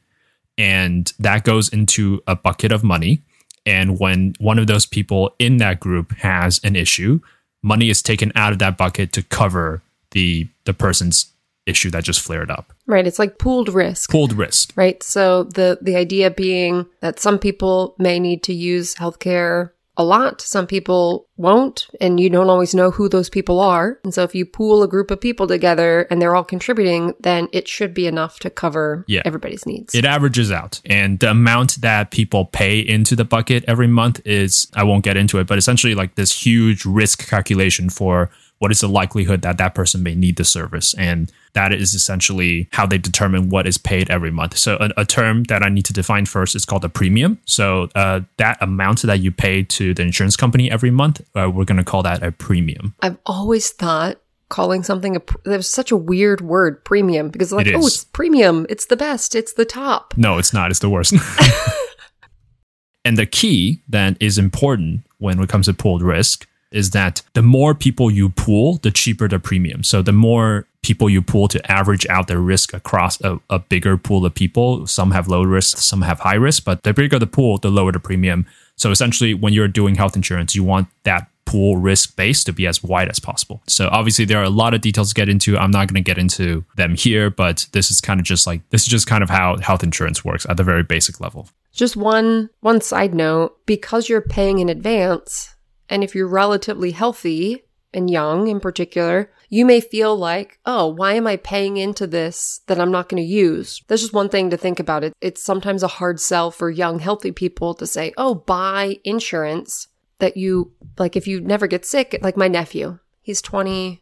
and 0.57 1.11
that 1.19 1.43
goes 1.43 1.69
into 1.69 2.21
a 2.27 2.35
bucket 2.35 2.71
of 2.71 2.83
money. 2.83 3.21
And 3.65 3.99
when 3.99 4.33
one 4.39 4.59
of 4.59 4.67
those 4.67 4.85
people 4.85 5.35
in 5.39 5.57
that 5.57 5.79
group 5.79 6.13
has 6.17 6.59
an 6.63 6.75
issue, 6.75 7.19
money 7.61 7.89
is 7.89 8.01
taken 8.01 8.31
out 8.35 8.53
of 8.53 8.59
that 8.59 8.77
bucket 8.77 9.11
to 9.13 9.23
cover 9.23 9.81
the 10.11 10.47
the 10.65 10.73
person's 10.73 11.33
issue 11.67 11.89
that 11.91 12.03
just 12.03 12.21
flared 12.21 12.49
up. 12.49 12.73
right, 12.87 13.05
it's 13.07 13.19
like 13.19 13.37
pooled 13.37 13.69
risk. 13.69 14.09
Pooled 14.09 14.33
risk. 14.33 14.73
Right. 14.75 15.01
So 15.03 15.43
the 15.43 15.77
the 15.81 15.95
idea 15.95 16.31
being 16.31 16.85
that 17.01 17.19
some 17.19 17.37
people 17.39 17.95
may 17.99 18.19
need 18.19 18.43
to 18.43 18.53
use 18.53 18.95
healthcare 18.95 19.71
a 19.99 20.03
lot, 20.03 20.41
some 20.41 20.67
people 20.67 21.27
won't, 21.37 21.87
and 21.99 22.19
you 22.19 22.29
don't 22.29 22.51
always 22.51 22.75
know 22.75 22.91
who 22.91 23.09
those 23.09 23.31
people 23.31 23.59
are. 23.59 23.99
And 24.03 24.13
so 24.13 24.21
if 24.21 24.35
you 24.35 24.45
pool 24.45 24.83
a 24.83 24.87
group 24.87 25.09
of 25.09 25.19
people 25.19 25.47
together 25.47 26.01
and 26.11 26.21
they're 26.21 26.35
all 26.35 26.43
contributing, 26.43 27.15
then 27.19 27.47
it 27.51 27.67
should 27.67 27.95
be 27.95 28.05
enough 28.05 28.37
to 28.41 28.51
cover 28.51 29.03
Yeah. 29.07 29.23
everybody's 29.25 29.65
needs. 29.65 29.95
It 29.95 30.05
averages 30.05 30.51
out. 30.51 30.81
And 30.85 31.17
the 31.17 31.31
amount 31.31 31.81
that 31.81 32.11
people 32.11 32.45
pay 32.45 32.77
into 32.77 33.15
the 33.15 33.25
bucket 33.25 33.65
every 33.67 33.87
month 33.87 34.21
is, 34.23 34.67
I 34.75 34.83
won't 34.83 35.03
get 35.03 35.17
into 35.17 35.39
it, 35.39 35.47
but 35.47 35.57
essentially 35.57 35.95
like 35.95 36.13
this 36.13 36.45
huge 36.45 36.85
risk 36.85 37.27
calculation 37.27 37.89
for 37.89 38.29
what 38.59 38.69
is 38.69 38.81
the 38.81 38.87
likelihood 38.89 39.41
that 39.41 39.57
that 39.57 39.73
person 39.73 40.03
may 40.03 40.13
need 40.13 40.35
the 40.35 40.45
service. 40.45 40.93
And 40.93 41.31
that 41.57 41.73
is 41.73 41.95
essentially 41.95 42.69
how 42.71 42.85
they 42.85 42.99
determine 42.99 43.49
what 43.49 43.65
is 43.65 43.79
paid 43.79 44.11
every 44.11 44.29
month. 44.29 44.55
So, 44.55 44.77
a, 44.79 45.01
a 45.01 45.05
term 45.05 45.43
that 45.45 45.63
I 45.63 45.69
need 45.69 45.85
to 45.85 45.93
define 45.93 46.27
first 46.27 46.55
is 46.55 46.65
called 46.65 46.85
a 46.85 46.89
premium. 46.89 47.39
So, 47.45 47.89
uh, 47.95 48.21
that 48.37 48.61
amount 48.61 49.01
that 49.01 49.21
you 49.21 49.31
pay 49.31 49.63
to 49.63 49.95
the 49.95 50.03
insurance 50.03 50.37
company 50.37 50.69
every 50.69 50.91
month, 50.91 51.21
uh, 51.35 51.49
we're 51.51 51.65
going 51.65 51.79
to 51.79 51.83
call 51.83 52.03
that 52.03 52.21
a 52.21 52.31
premium. 52.31 52.93
I've 53.01 53.17
always 53.25 53.71
thought 53.71 54.21
calling 54.49 54.83
something 54.83 55.15
a 55.15 55.19
pr- 55.19 55.37
there's 55.45 55.67
such 55.67 55.91
a 55.91 55.97
weird 55.97 56.41
word 56.41 56.85
premium 56.85 57.29
because 57.29 57.51
like 57.51 57.67
It 57.67 57.75
oh 57.75 57.85
it's 57.85 58.05
premium 58.05 58.65
it's 58.69 58.85
the 58.85 58.95
best 58.95 59.35
it's 59.35 59.53
the 59.53 59.65
top 59.65 60.13
No, 60.15 60.37
it's 60.37 60.53
not. 60.53 60.69
It's 60.71 60.79
the 60.79 60.89
worst. 60.89 61.13
and 63.03 63.17
the 63.17 63.25
key 63.25 63.81
that 63.89 64.15
is 64.21 64.37
important 64.37 65.01
when 65.17 65.41
it 65.41 65.49
comes 65.49 65.65
to 65.65 65.73
pooled 65.73 66.01
risk 66.01 66.47
is 66.71 66.91
that 66.91 67.21
the 67.33 67.41
more 67.41 67.73
people 67.73 68.11
you 68.11 68.29
pool, 68.29 68.77
the 68.83 68.91
cheaper 68.91 69.27
the 69.27 69.39
premium. 69.39 69.83
So 69.83 70.01
the 70.01 70.13
more 70.13 70.67
people 70.87 71.09
you 71.09 71.21
pool 71.21 71.49
to 71.49 71.59
average 71.69 72.07
out 72.07 72.27
the 72.27 72.39
risk 72.39 72.73
across 72.73 73.19
a, 73.21 73.37
a 73.49 73.59
bigger 73.59 73.97
pool 73.97 74.25
of 74.25 74.33
people. 74.33 74.87
Some 74.87 75.11
have 75.11 75.27
low 75.27 75.43
risk, 75.43 75.77
some 75.77 76.01
have 76.01 76.19
high 76.19 76.35
risk, 76.35 76.63
but 76.63 76.83
the 76.83 76.93
bigger 76.93 77.19
the 77.19 77.27
pool, 77.27 77.57
the 77.57 77.69
lower 77.69 77.91
the 77.91 77.99
premium. 77.99 78.45
So 78.77 78.91
essentially, 78.91 79.33
when 79.33 79.51
you're 79.53 79.67
doing 79.67 79.95
health 79.95 80.15
insurance, 80.15 80.55
you 80.55 80.63
want 80.63 80.87
that 81.03 81.29
pool 81.43 81.77
risk 81.77 82.15
base 82.15 82.43
to 82.43 82.53
be 82.53 82.67
as 82.67 82.83
wide 82.83 83.09
as 83.09 83.19
possible. 83.19 83.61
So 83.67 83.89
obviously 83.91 84.25
there 84.25 84.39
are 84.39 84.43
a 84.43 84.49
lot 84.49 84.73
of 84.73 84.81
details 84.81 85.09
to 85.09 85.15
get 85.15 85.29
into. 85.29 85.57
I'm 85.57 85.71
not 85.71 85.87
going 85.87 86.03
to 86.03 86.09
get 86.11 86.17
into 86.17 86.63
them 86.75 86.95
here, 86.95 87.29
but 87.29 87.67
this 87.71 87.91
is 87.91 88.01
kind 88.01 88.19
of 88.19 88.25
just 88.25 88.47
like 88.47 88.61
this 88.69 88.83
is 88.83 88.87
just 88.87 89.07
kind 89.07 89.23
of 89.23 89.29
how 89.29 89.57
health 89.57 89.83
insurance 89.83 90.23
works 90.23 90.45
at 90.49 90.57
the 90.57 90.63
very 90.63 90.83
basic 90.83 91.19
level. 91.19 91.49
Just 91.73 91.95
one 91.95 92.49
one 92.61 92.81
side 92.81 93.13
note, 93.13 93.65
because 93.65 94.09
you're 94.09 94.21
paying 94.21 94.59
in 94.59 94.69
advance, 94.69 95.55
and 95.89 96.03
if 96.03 96.15
you're 96.15 96.27
relatively 96.27 96.91
healthy 96.91 97.63
and 97.93 98.09
young 98.09 98.47
in 98.47 98.59
particular, 98.59 99.31
you 99.49 99.65
may 99.65 99.79
feel 99.79 100.15
like, 100.15 100.59
oh, 100.65 100.87
why 100.87 101.13
am 101.13 101.27
I 101.27 101.37
paying 101.37 101.77
into 101.77 102.05
this 102.05 102.61
that 102.67 102.79
I'm 102.79 102.91
not 102.91 103.09
going 103.09 103.21
to 103.21 103.27
use? 103.27 103.81
That's 103.87 104.01
just 104.01 104.13
one 104.13 104.29
thing 104.29 104.49
to 104.49 104.57
think 104.57 104.79
about. 104.79 105.03
It 105.03 105.13
it's 105.21 105.43
sometimes 105.43 105.83
a 105.83 105.87
hard 105.87 106.19
sell 106.19 106.51
for 106.51 106.69
young 106.69 106.99
healthy 106.99 107.31
people 107.31 107.73
to 107.75 107.87
say, 107.87 108.13
oh, 108.17 108.35
buy 108.35 108.97
insurance 109.03 109.87
that 110.19 110.37
you 110.37 110.71
like 110.97 111.15
if 111.15 111.27
you 111.27 111.39
never 111.39 111.67
get 111.67 111.85
sick, 111.85 112.17
like 112.21 112.37
my 112.37 112.47
nephew. 112.47 112.99
He's 113.21 113.41
20 113.41 114.01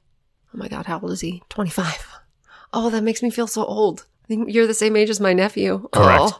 Oh 0.55 0.57
my 0.57 0.69
god, 0.69 0.85
how 0.85 0.99
old 0.99 1.11
is 1.11 1.19
he? 1.19 1.43
25. 1.49 2.07
Oh, 2.71 2.89
that 2.89 3.03
makes 3.03 3.21
me 3.21 3.29
feel 3.29 3.47
so 3.47 3.65
old. 3.65 4.05
I 4.23 4.27
think 4.27 4.53
you're 4.53 4.67
the 4.67 4.73
same 4.73 4.95
age 4.95 5.09
as 5.09 5.19
my 5.19 5.33
nephew. 5.33 5.89
Correct. 5.91 6.33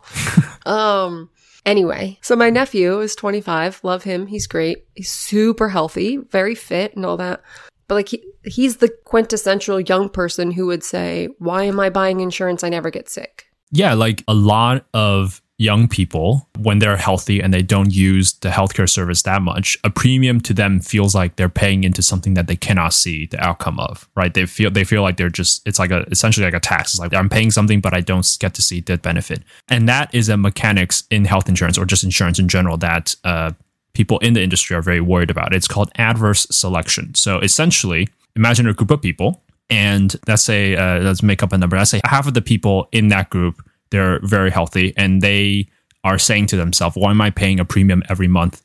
Oh. 0.65 0.65
um 0.71 1.29
Anyway, 1.65 2.19
so 2.21 2.35
my 2.35 2.49
nephew 2.49 2.99
is 2.99 3.15
25. 3.15 3.83
Love 3.83 4.03
him. 4.03 4.27
He's 4.27 4.45
great. 4.45 4.85
He's 4.93 5.11
super 5.11 5.69
healthy, 5.69 6.17
very 6.17 6.53
fit 6.53 6.95
and 6.95 7.05
all 7.05 7.17
that. 7.17 7.41
But 7.87 7.95
like 7.95 8.09
he, 8.09 8.23
he's 8.43 8.77
the 8.77 8.89
quintessential 9.05 9.79
young 9.79 10.09
person 10.09 10.51
who 10.51 10.67
would 10.67 10.83
say, 10.83 11.29
"Why 11.39 11.63
am 11.63 11.79
I 11.79 11.89
buying 11.89 12.19
insurance? 12.19 12.63
I 12.63 12.69
never 12.69 12.89
get 12.89 13.09
sick." 13.09 13.45
Yeah, 13.71 13.93
like 13.93 14.23
a 14.27 14.33
lot 14.33 14.85
of 14.93 15.41
young 15.57 15.87
people, 15.87 16.49
when 16.57 16.79
they're 16.79 16.97
healthy 16.97 17.41
and 17.41 17.53
they 17.53 17.61
don't 17.61 17.93
use 17.93 18.33
the 18.33 18.49
healthcare 18.49 18.89
service 18.89 19.21
that 19.21 19.41
much, 19.41 19.77
a 19.83 19.89
premium 19.89 20.41
to 20.41 20.53
them 20.53 20.79
feels 20.81 21.15
like 21.15 21.37
they're 21.37 21.47
paying 21.47 21.83
into 21.83 22.01
something 22.01 22.33
that 22.33 22.47
they 22.47 22.55
cannot 22.55 22.93
see 22.93 23.25
the 23.27 23.39
outcome 23.39 23.79
of, 23.79 24.09
right? 24.15 24.33
They 24.33 24.45
feel 24.45 24.69
they 24.69 24.83
feel 24.83 25.01
like 25.01 25.17
they're 25.17 25.29
just 25.29 25.65
it's 25.65 25.79
like 25.79 25.91
a 25.91 26.05
essentially 26.11 26.45
like 26.45 26.53
a 26.53 26.59
tax. 26.59 26.93
It's 26.93 26.99
like 26.99 27.13
I'm 27.13 27.29
paying 27.29 27.51
something, 27.51 27.79
but 27.79 27.93
I 27.93 28.01
don't 28.01 28.27
get 28.39 28.53
to 28.55 28.61
see 28.61 28.81
the 28.81 28.97
benefit. 28.97 29.43
And 29.69 29.87
that 29.87 30.13
is 30.13 30.27
a 30.27 30.37
mechanics 30.37 31.03
in 31.09 31.25
health 31.25 31.47
insurance 31.47 31.77
or 31.77 31.85
just 31.85 32.03
insurance 32.03 32.37
in 32.37 32.49
general 32.49 32.77
that 32.77 33.15
uh, 33.23 33.51
people 33.93 34.19
in 34.19 34.33
the 34.33 34.43
industry 34.43 34.75
are 34.75 34.81
very 34.81 35.01
worried 35.01 35.29
about. 35.29 35.53
It's 35.53 35.67
called 35.67 35.89
adverse 35.95 36.47
selection. 36.51 37.15
So 37.15 37.39
essentially, 37.39 38.09
imagine 38.35 38.67
a 38.67 38.73
group 38.73 38.91
of 38.91 39.01
people. 39.01 39.41
And 39.67 40.15
let's 40.27 40.43
say, 40.43 40.75
uh, 40.75 40.99
let's 40.99 41.23
make 41.23 41.41
up 41.41 41.51
a 41.51 41.57
number. 41.57 41.75
Let's 41.75 41.89
say 41.89 42.01
half 42.05 42.27
of 42.27 42.35
the 42.35 42.41
people 42.41 42.87
in 42.91 43.07
that 43.07 43.31
group 43.31 43.64
they're 43.91 44.19
very 44.23 44.49
healthy 44.51 44.93
and 44.97 45.21
they 45.21 45.67
are 46.03 46.17
saying 46.19 46.47
to 46.47 46.55
themselves, 46.55 46.95
why 46.95 47.11
am 47.11 47.21
I 47.21 47.29
paying 47.29 47.59
a 47.59 47.65
premium 47.65 48.03
every 48.09 48.27
month 48.27 48.61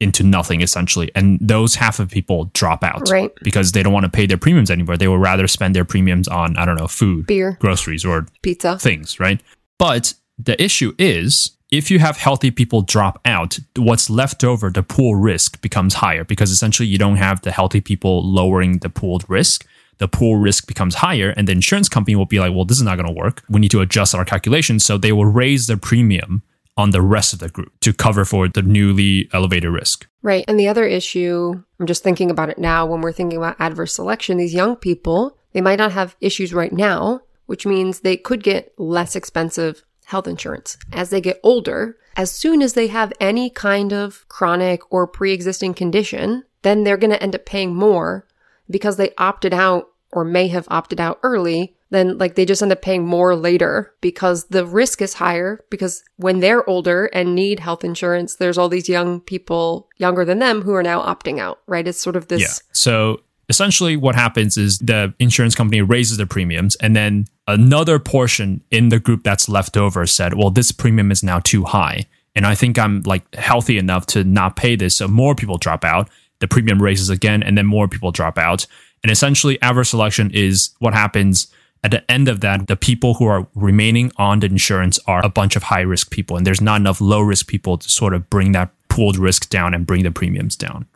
into 0.00 0.22
nothing 0.22 0.60
essentially? 0.60 1.10
And 1.14 1.38
those 1.40 1.76
half 1.76 1.98
of 1.98 2.10
people 2.10 2.50
drop 2.52 2.84
out 2.84 3.08
Right. 3.10 3.30
because 3.42 3.72
they 3.72 3.82
don't 3.82 3.92
want 3.92 4.04
to 4.04 4.10
pay 4.10 4.26
their 4.26 4.36
premiums 4.38 4.70
anymore. 4.70 4.96
They 4.96 5.08
would 5.08 5.20
rather 5.20 5.46
spend 5.48 5.74
their 5.74 5.84
premiums 5.84 6.28
on, 6.28 6.56
I 6.56 6.64
don't 6.64 6.76
know, 6.76 6.88
food, 6.88 7.26
Beer, 7.26 7.56
groceries, 7.60 8.04
or 8.04 8.26
pizza. 8.42 8.78
things, 8.78 9.18
right? 9.20 9.40
But 9.78 10.14
the 10.38 10.60
issue 10.62 10.94
is 10.98 11.52
if 11.70 11.90
you 11.90 11.98
have 11.98 12.16
healthy 12.18 12.50
people 12.50 12.82
drop 12.82 13.20
out, 13.24 13.58
what's 13.76 14.10
left 14.10 14.44
over, 14.44 14.70
the 14.70 14.82
pool 14.82 15.14
risk 15.16 15.60
becomes 15.60 15.94
higher 15.94 16.22
because 16.24 16.50
essentially 16.50 16.86
you 16.86 16.98
don't 16.98 17.16
have 17.16 17.40
the 17.42 17.50
healthy 17.50 17.80
people 17.80 18.22
lowering 18.22 18.78
the 18.78 18.90
pooled 18.90 19.24
risk. 19.28 19.66
The 19.98 20.08
pool 20.08 20.36
risk 20.36 20.66
becomes 20.66 20.96
higher, 20.96 21.30
and 21.30 21.48
the 21.48 21.52
insurance 21.52 21.88
company 21.88 22.16
will 22.16 22.26
be 22.26 22.40
like, 22.40 22.52
well, 22.54 22.64
this 22.64 22.78
is 22.78 22.82
not 22.82 22.96
going 22.96 23.06
to 23.06 23.12
work. 23.12 23.42
We 23.48 23.60
need 23.60 23.70
to 23.70 23.80
adjust 23.80 24.14
our 24.14 24.24
calculations. 24.24 24.84
So 24.84 24.98
they 24.98 25.12
will 25.12 25.26
raise 25.26 25.66
their 25.66 25.76
premium 25.76 26.42
on 26.76 26.90
the 26.90 27.02
rest 27.02 27.32
of 27.32 27.38
the 27.38 27.48
group 27.48 27.72
to 27.80 27.92
cover 27.92 28.24
for 28.24 28.48
the 28.48 28.62
newly 28.62 29.28
elevated 29.32 29.70
risk. 29.70 30.06
Right. 30.22 30.44
And 30.48 30.58
the 30.58 30.68
other 30.68 30.84
issue, 30.84 31.62
I'm 31.78 31.86
just 31.86 32.02
thinking 32.02 32.30
about 32.30 32.50
it 32.50 32.58
now 32.58 32.86
when 32.86 33.00
we're 33.00 33.12
thinking 33.12 33.38
about 33.38 33.56
adverse 33.60 33.94
selection, 33.94 34.38
these 34.38 34.54
young 34.54 34.76
people, 34.76 35.38
they 35.52 35.60
might 35.60 35.78
not 35.78 35.92
have 35.92 36.16
issues 36.20 36.52
right 36.52 36.72
now, 36.72 37.20
which 37.46 37.66
means 37.66 38.00
they 38.00 38.16
could 38.16 38.42
get 38.42 38.72
less 38.78 39.14
expensive 39.14 39.84
health 40.06 40.26
insurance. 40.26 40.76
As 40.92 41.10
they 41.10 41.20
get 41.20 41.40
older, 41.42 41.96
as 42.16 42.30
soon 42.30 42.62
as 42.62 42.74
they 42.74 42.88
have 42.88 43.12
any 43.20 43.50
kind 43.50 43.92
of 43.92 44.26
chronic 44.28 44.80
or 44.92 45.06
pre 45.06 45.32
existing 45.32 45.74
condition, 45.74 46.44
then 46.62 46.84
they're 46.84 46.96
going 46.96 47.10
to 47.10 47.22
end 47.22 47.34
up 47.34 47.44
paying 47.44 47.74
more 47.74 48.26
because 48.70 48.96
they 48.96 49.10
opted 49.18 49.54
out 49.54 49.88
or 50.12 50.24
may 50.24 50.48
have 50.48 50.66
opted 50.70 51.00
out 51.00 51.18
early 51.22 51.76
then 51.90 52.18
like 52.18 52.34
they 52.34 52.44
just 52.44 52.62
end 52.62 52.72
up 52.72 52.82
paying 52.82 53.06
more 53.06 53.36
later 53.36 53.94
because 54.00 54.46
the 54.48 54.66
risk 54.66 55.00
is 55.00 55.14
higher 55.14 55.64
because 55.70 56.02
when 56.16 56.40
they're 56.40 56.68
older 56.68 57.06
and 57.06 57.34
need 57.34 57.60
health 57.60 57.84
insurance 57.84 58.36
there's 58.36 58.58
all 58.58 58.68
these 58.68 58.88
young 58.88 59.20
people 59.20 59.88
younger 59.98 60.24
than 60.24 60.38
them 60.38 60.62
who 60.62 60.74
are 60.74 60.82
now 60.82 61.00
opting 61.02 61.38
out 61.38 61.60
right 61.66 61.86
it's 61.86 62.00
sort 62.00 62.16
of 62.16 62.28
this 62.28 62.40
Yeah. 62.40 62.72
So 62.72 63.20
essentially, 63.48 63.96
what 63.96 64.14
happens 64.14 64.56
is 64.56 64.78
the 64.78 65.14
insurance 65.18 65.54
company 65.54 65.82
raises 65.82 66.16
the 66.16 66.26
premiums, 66.26 66.76
and 66.76 66.94
then 66.94 67.26
another 67.46 67.98
portion 67.98 68.62
in 68.70 68.88
the 68.88 68.98
group 68.98 69.22
that's 69.22 69.48
left 69.48 69.76
over 69.76 70.06
said, 70.06 70.34
"Well, 70.34 70.50
this 70.50 70.72
premium 70.72 71.10
is 71.10 71.22
now 71.22 71.40
too 71.40 71.64
high, 71.64 72.06
and 72.34 72.46
I 72.46 72.54
think 72.54 72.78
I'm 72.78 73.02
like 73.02 73.34
healthy 73.34 73.78
enough 73.78 74.06
to 74.06 74.24
not 74.24 74.56
pay 74.56 74.76
this." 74.76 74.96
So 74.96 75.08
more 75.08 75.34
people 75.34 75.58
drop 75.58 75.84
out. 75.84 76.08
The 76.40 76.48
premium 76.48 76.82
raises 76.82 77.10
again, 77.10 77.42
and 77.42 77.56
then 77.56 77.66
more 77.66 77.88
people 77.88 78.12
drop 78.12 78.38
out. 78.38 78.66
And 79.02 79.10
essentially, 79.10 79.60
adverse 79.62 79.90
selection 79.90 80.30
is 80.32 80.70
what 80.78 80.94
happens. 80.94 81.48
At 81.82 81.90
the 81.90 82.10
end 82.10 82.28
of 82.28 82.40
that, 82.40 82.66
the 82.66 82.76
people 82.76 83.14
who 83.14 83.26
are 83.26 83.46
remaining 83.54 84.10
on 84.16 84.40
the 84.40 84.46
insurance 84.46 84.98
are 85.06 85.24
a 85.24 85.28
bunch 85.28 85.54
of 85.56 85.64
high 85.64 85.82
risk 85.82 86.10
people, 86.10 86.36
and 86.36 86.46
there's 86.46 86.60
not 86.60 86.80
enough 86.80 87.00
low 87.00 87.20
risk 87.20 87.46
people 87.46 87.76
to 87.78 87.88
sort 87.88 88.14
of 88.14 88.28
bring 88.30 88.52
that 88.52 88.70
pooled 88.88 89.18
risk 89.18 89.50
down 89.50 89.74
and 89.74 89.86
bring 89.86 90.02
the 90.02 90.10
premiums 90.10 90.56
down. 90.56 90.86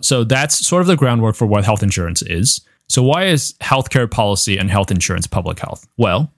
So 0.00 0.24
that's 0.24 0.66
sort 0.66 0.80
of 0.80 0.86
the 0.86 0.96
groundwork 0.96 1.36
for 1.36 1.46
what 1.46 1.64
health 1.64 1.82
insurance 1.82 2.22
is. 2.22 2.60
So, 2.88 3.02
why 3.02 3.26
is 3.26 3.54
healthcare 3.60 4.10
policy 4.10 4.56
and 4.56 4.70
health 4.70 4.90
insurance 4.90 5.26
public 5.26 5.58
health? 5.58 5.86
Well, 5.96 6.32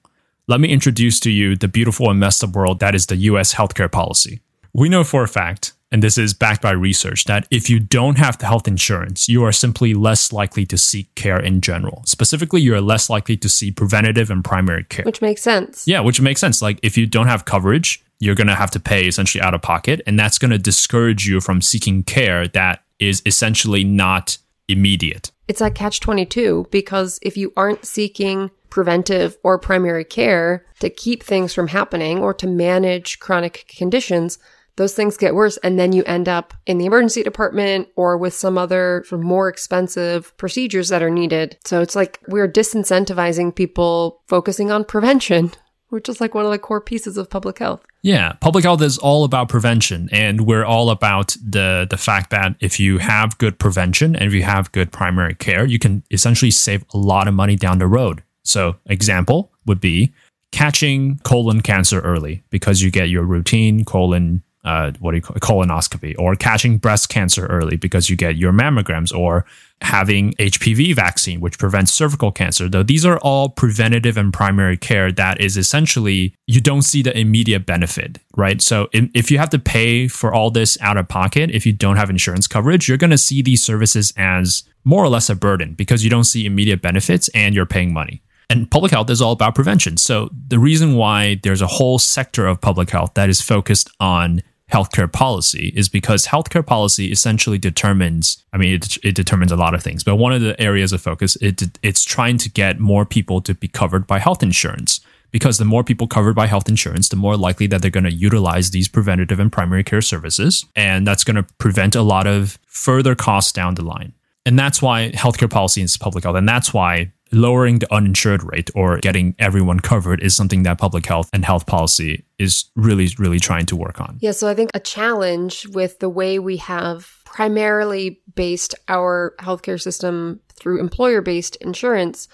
let 0.49 0.61
me 0.61 0.69
introduce 0.69 1.21
to 1.21 1.31
you 1.31 1.55
the 1.55 1.69
beautiful 1.69 2.11
and 2.11 2.19
messed 2.19 2.43
up 2.43 2.51
world 2.51 2.81
that 2.81 2.95
is 2.95 3.07
the 3.07 3.17
US 3.17 3.55
healthcare 3.55 3.91
policy. 3.91 4.41
We 4.73 4.89
know 4.89 5.05
for 5.05 5.23
a 5.23 5.29
fact, 5.29 5.73
and 5.93 6.03
this 6.03 6.17
is 6.19 6.35
backed 6.35 6.63
by 6.63 6.71
research, 6.71 7.25
that 7.25 7.47
if 7.51 7.69
you 7.69 7.81
don't 7.81 8.19
have 8.19 8.39
the 8.39 8.47
health 8.47 8.69
insurance, 8.69 9.29
you 9.29 9.45
are 9.45 9.53
simply 9.53 9.95
less 9.95 10.33
likely 10.33 10.65
to 10.67 10.79
seek 10.79 11.15
care 11.15 11.41
in 11.41 11.61
general. 11.61 12.03
Specifically, 12.07 12.61
you're 12.61 12.81
less 12.81 13.11
likely 13.11 13.37
to 13.39 13.49
see 13.49 13.73
preventative 13.73 14.31
and 14.31 14.45
primary 14.45 14.85
care. 14.85 15.05
which 15.05 15.21
makes 15.21 15.43
sense 15.43 15.87
Yeah, 15.87 16.01
which 16.01 16.21
makes 16.21 16.41
sense. 16.41 16.63
Like 16.63 16.79
if 16.83 16.97
you 16.97 17.07
don't 17.07 17.27
have 17.27 17.45
coverage, 17.45 18.03
you're 18.21 18.35
going 18.35 18.47
to 18.47 18.55
have 18.55 18.71
to 18.73 18.81
pay 18.81 19.07
essentially 19.07 19.43
out 19.43 19.55
of 19.55 19.63
pocket, 19.63 20.03
and 20.07 20.19
that's 20.19 20.39
going 20.39 20.51
to 20.51 20.59
discourage 20.59 21.27
you 21.27 21.41
from 21.41 21.63
seeking 21.63 22.03
care 22.03 22.47
that 22.49 22.83
is 22.99 23.23
essentially 23.25 23.83
not 23.83 24.37
immediate. 24.69 25.33
it's 25.49 25.61
like 25.61 25.75
catch 25.75 25.99
22 25.99 26.69
because 26.71 27.19
if 27.23 27.37
you 27.37 27.53
aren't 27.57 27.85
seeking 27.85 28.51
preventive 28.69 29.37
or 29.43 29.59
primary 29.59 30.05
care 30.05 30.65
to 30.79 30.89
keep 30.89 31.25
things 31.25 31.53
from 31.53 31.67
happening 31.69 32.21
or 32.21 32.33
to 32.33 32.47
manage 32.47 33.19
chronic 33.19 33.65
conditions 33.77 34.39
those 34.81 34.95
things 34.95 35.19
get 35.19 35.35
worse 35.35 35.59
and 35.59 35.79
then 35.79 35.93
you 35.93 36.03
end 36.05 36.27
up 36.27 36.55
in 36.65 36.79
the 36.79 36.87
emergency 36.87 37.23
department 37.23 37.87
or 37.97 38.17
with 38.17 38.33
some 38.33 38.57
other 38.57 39.05
more 39.13 39.47
expensive 39.47 40.35
procedures 40.39 40.89
that 40.89 41.03
are 41.03 41.11
needed 41.11 41.59
so 41.67 41.83
it's 41.83 41.95
like 41.95 42.19
we're 42.29 42.51
disincentivizing 42.51 43.55
people 43.55 44.23
focusing 44.27 44.71
on 44.71 44.83
prevention 44.83 45.53
which 45.91 46.09
is 46.09 46.19
like 46.19 46.35
one 46.35 46.47
of 46.47 46.51
the 46.51 46.59
core 46.59 46.81
pieces 46.81 47.19
of 47.19 47.29
public 47.29 47.59
health 47.59 47.85
Yeah, 48.01 48.33
public 48.41 48.65
health 48.65 48.81
is 48.81 48.97
all 48.97 49.25
about 49.25 49.51
prevention, 49.51 50.09
and 50.11 50.47
we're 50.47 50.65
all 50.65 50.89
about 50.89 51.37
the 51.45 51.87
the 51.91 51.99
fact 51.99 52.31
that 52.31 52.55
if 52.61 52.81
you 52.81 52.99
have 52.99 53.37
good 53.37 53.59
prevention 53.59 54.17
and 54.17 54.25
if 54.25 54.33
you 54.33 54.43
have 54.43 54.73
good 54.73 54.91
primary 54.91 55.35
care, 55.35 55.67
you 55.67 55.79
can 55.79 56.03
essentially 56.11 56.51
save 56.51 56.85
a 56.95 56.97
lot 56.97 57.29
of 57.29 57.35
money 57.35 57.57
down 57.57 57.79
the 57.79 57.87
road. 57.87 58.23
So, 58.43 58.77
example 58.87 59.53
would 59.67 59.81
be 59.81 60.15
catching 60.53 61.19
colon 61.25 61.61
cancer 61.61 62.01
early 62.01 62.43
because 62.51 62.81
you 62.83 62.91
get 62.91 63.11
your 63.11 63.25
routine 63.25 63.85
colon 63.85 64.43
uh, 64.64 64.93
what 65.00 65.12
do 65.12 65.17
you 65.17 65.23
call 65.23 65.37
colonoscopy, 65.37 66.14
or 66.19 66.35
catching 66.37 66.79
breast 66.79 67.09
cancer 67.09 67.47
early 67.47 67.76
because 67.76 68.11
you 68.11 68.17
get 68.17 68.37
your 68.37 68.52
mammograms, 68.52 69.17
or 69.17 69.47
having 69.83 70.33
HPV 70.35 70.95
vaccine, 70.95 71.40
which 71.40 71.59
prevents 71.59 71.93
cervical 71.93 72.31
cancer. 72.31 72.69
Though 72.69 72.83
these 72.83 73.07
are 73.07 73.19
all 73.19 73.49
preventative 73.49 74.17
and 74.17 74.33
primary 74.33 74.76
care 74.76 75.11
that 75.12 75.40
is 75.40 75.57
essentially 75.57 76.35
you 76.47 76.61
don't 76.61 76.83
see 76.83 77.02
the 77.02 77.17
immediate 77.19 77.64
benefit, 77.64 78.19
right? 78.37 78.61
So 78.61 78.88
if 78.93 79.31
you 79.31 79.38
have 79.38 79.50
to 79.50 79.59
pay 79.59 80.09
for 80.09 80.35
all 80.35 80.50
this 80.50 80.79
out 80.83 80.99
of 80.99 81.09
pocket, 81.09 81.50
if 81.50 81.64
you 81.64 81.73
don't 81.73 81.97
have 81.97 82.11
insurance 82.11 82.47
coverage, 82.47 82.88
you're 82.88 82.99
going 82.99 83.11
to 83.11 83.19
see 83.19 83.40
these 83.40 83.62
services 83.62 84.12
as 84.17 84.64
more 84.85 85.02
or 85.02 85.09
less 85.09 85.31
a 85.31 85.35
burden 85.35 85.75
because 85.75 86.05
you 86.05 86.11
don't 86.11 86.25
see 86.25 86.45
immediate 86.45 86.83
benefits 86.83 87.29
and 87.35 87.55
you're 87.55 87.67
paying 87.67 87.93
money. 87.93 88.23
And 88.50 88.69
public 88.69 88.90
health 88.90 89.09
is 89.11 89.23
all 89.23 89.33
about 89.33 89.55
prevention. 89.55 89.97
So 89.97 90.29
the 90.49 90.59
reason 90.59 90.97
why 90.97 91.40
there's 91.45 91.62
a 91.62 91.69
whole 91.69 92.00
sector 92.00 92.47
of 92.47 92.61
public 92.61 92.90
health 92.90 93.14
that 93.14 93.31
is 93.31 93.40
focused 93.40 93.88
on 94.00 94.43
healthcare 94.73 95.11
policy 95.11 95.73
is 95.77 95.89
because 95.89 96.27
healthcare 96.27 96.65
policy 96.65 97.11
essentially 97.11 97.59
determines 97.59 98.43
i 98.53 98.57
mean 98.57 98.75
it, 98.75 98.97
it 99.05 99.15
determines 99.15 99.53
a 99.53 99.57
lot 99.57 99.75
of 99.75 99.83
things 99.83 100.05
but 100.05 100.17
one 100.17 100.33
of 100.33 100.41
the 100.41 100.61
areas 100.61 100.93
of 100.93 101.00
focus 101.00 101.37
it, 101.37 101.79
it's 101.83 102.05
trying 102.05 102.39
to 102.39 102.49
get 102.50 102.79
more 102.79 103.05
people 103.05 103.41
to 103.41 103.55
be 103.55 103.69
covered 103.69 104.07
by 104.07 104.19
health 104.19 104.43
insurance 104.43 105.00
because 105.33 105.59
the 105.59 105.65
more 105.65 105.85
people 105.85 106.07
covered 106.07 106.35
by 106.35 106.47
health 106.47 106.69
insurance 106.69 107.09
the 107.09 107.17
more 107.17 107.37
likely 107.37 107.67
that 107.67 107.83
they're 107.83 107.91
going 107.91 108.05
to 108.05 108.12
utilize 108.12 108.71
these 108.71 108.89
preventative 108.89 109.41
and 109.41 109.53
primary 109.53 109.85
care 109.85 110.03
services 110.03 110.65
and 110.77 111.07
that's 111.07 111.25
going 111.25 111.37
to 111.37 111.43
prevent 111.59 111.95
a 111.95 112.03
lot 112.03 112.27
of 112.27 112.59
further 112.67 113.15
costs 113.15 113.53
down 113.53 113.75
the 113.75 113.85
line. 113.85 114.12
And 114.47 114.59
that's 114.59 114.81
why 114.81 115.11
healthcare 115.11 115.50
policy 115.50 115.83
is 115.83 115.97
public 115.97 116.25
health 116.25 116.37
and 116.37 116.49
that's 116.49 116.73
why 116.73 117.12
lowering 117.33 117.79
the 117.79 117.93
uninsured 117.95 118.43
rate 118.43 118.71
or 118.75 118.99
getting 118.99 119.35
everyone 119.39 119.81
covered 119.81 120.23
is 120.23 120.35
something 120.35 120.63
that 120.65 120.79
public 120.79 121.07
health 121.07 121.31
and 121.33 121.45
health 121.45 121.67
policy 121.67 122.25
is 122.39 122.67
really, 122.77 123.09
really 123.19 123.39
trying 123.39 123.67
to 123.67 123.77
work 123.77 124.01
on. 124.01 124.19
Yeah, 124.21 124.33
so 124.33 124.49
I 124.49 124.55
think 124.55 124.71
a 124.75 124.81
challenge 124.81 125.67
with 125.69 125.99
the 125.99 126.09
way 126.09 126.39
we 126.39 126.57
have 126.59 127.09
primarily 127.25 128.21
based 128.35 128.75
our 128.89 129.35
healthcare 129.41 129.81
system 129.81 130.41
through 130.55 130.81
employer 130.81 131.23
based 131.23 131.57
insurance 131.57 132.29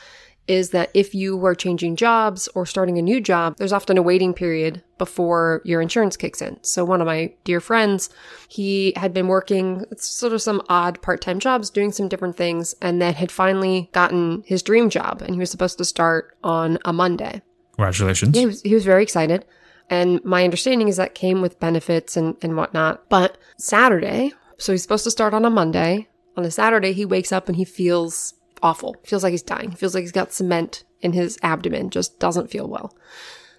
is 0.48 0.70
that 0.70 0.90
if 0.94 1.14
you 1.14 1.36
were 1.36 1.54
changing 1.54 1.96
jobs 1.96 2.48
or 2.54 2.64
starting 2.66 2.98
a 2.98 3.02
new 3.02 3.20
job, 3.20 3.56
there's 3.56 3.72
often 3.72 3.98
a 3.98 4.02
waiting 4.02 4.32
period 4.32 4.82
before 4.98 5.60
your 5.64 5.80
insurance 5.80 6.16
kicks 6.16 6.40
in. 6.40 6.62
So 6.62 6.84
one 6.84 7.00
of 7.00 7.06
my 7.06 7.34
dear 7.44 7.60
friends, 7.60 8.10
he 8.48 8.92
had 8.96 9.12
been 9.12 9.26
working 9.26 9.84
sort 9.96 10.32
of 10.32 10.40
some 10.42 10.62
odd 10.68 11.02
part-time 11.02 11.40
jobs, 11.40 11.68
doing 11.68 11.92
some 11.92 12.08
different 12.08 12.36
things, 12.36 12.74
and 12.80 13.02
then 13.02 13.14
had 13.14 13.32
finally 13.32 13.90
gotten 13.92 14.44
his 14.46 14.62
dream 14.62 14.88
job 14.88 15.20
and 15.20 15.34
he 15.34 15.40
was 15.40 15.50
supposed 15.50 15.78
to 15.78 15.84
start 15.84 16.36
on 16.44 16.78
a 16.84 16.92
Monday. 16.92 17.42
Congratulations. 17.74 18.34
Yeah, 18.34 18.40
he 18.40 18.46
was, 18.46 18.62
he 18.62 18.74
was 18.74 18.84
very 18.84 19.02
excited. 19.02 19.44
And 19.90 20.24
my 20.24 20.44
understanding 20.44 20.88
is 20.88 20.96
that 20.96 21.14
came 21.14 21.42
with 21.42 21.60
benefits 21.60 22.16
and, 22.16 22.36
and 22.42 22.56
whatnot. 22.56 23.08
But 23.08 23.38
Saturday, 23.56 24.32
so 24.58 24.72
he's 24.72 24.82
supposed 24.82 25.04
to 25.04 25.10
start 25.10 25.34
on 25.34 25.44
a 25.44 25.50
Monday. 25.50 26.08
On 26.36 26.44
a 26.44 26.50
Saturday, 26.50 26.92
he 26.92 27.04
wakes 27.04 27.32
up 27.32 27.48
and 27.48 27.56
he 27.56 27.64
feels 27.64 28.34
awful. 28.62 28.96
Feels 29.04 29.22
like 29.22 29.32
he's 29.32 29.42
dying. 29.42 29.70
Feels 29.72 29.94
like 29.94 30.02
he's 30.02 30.12
got 30.12 30.32
cement 30.32 30.84
in 31.00 31.12
his 31.12 31.38
abdomen. 31.42 31.90
Just 31.90 32.18
doesn't 32.18 32.50
feel 32.50 32.68
well. 32.68 32.94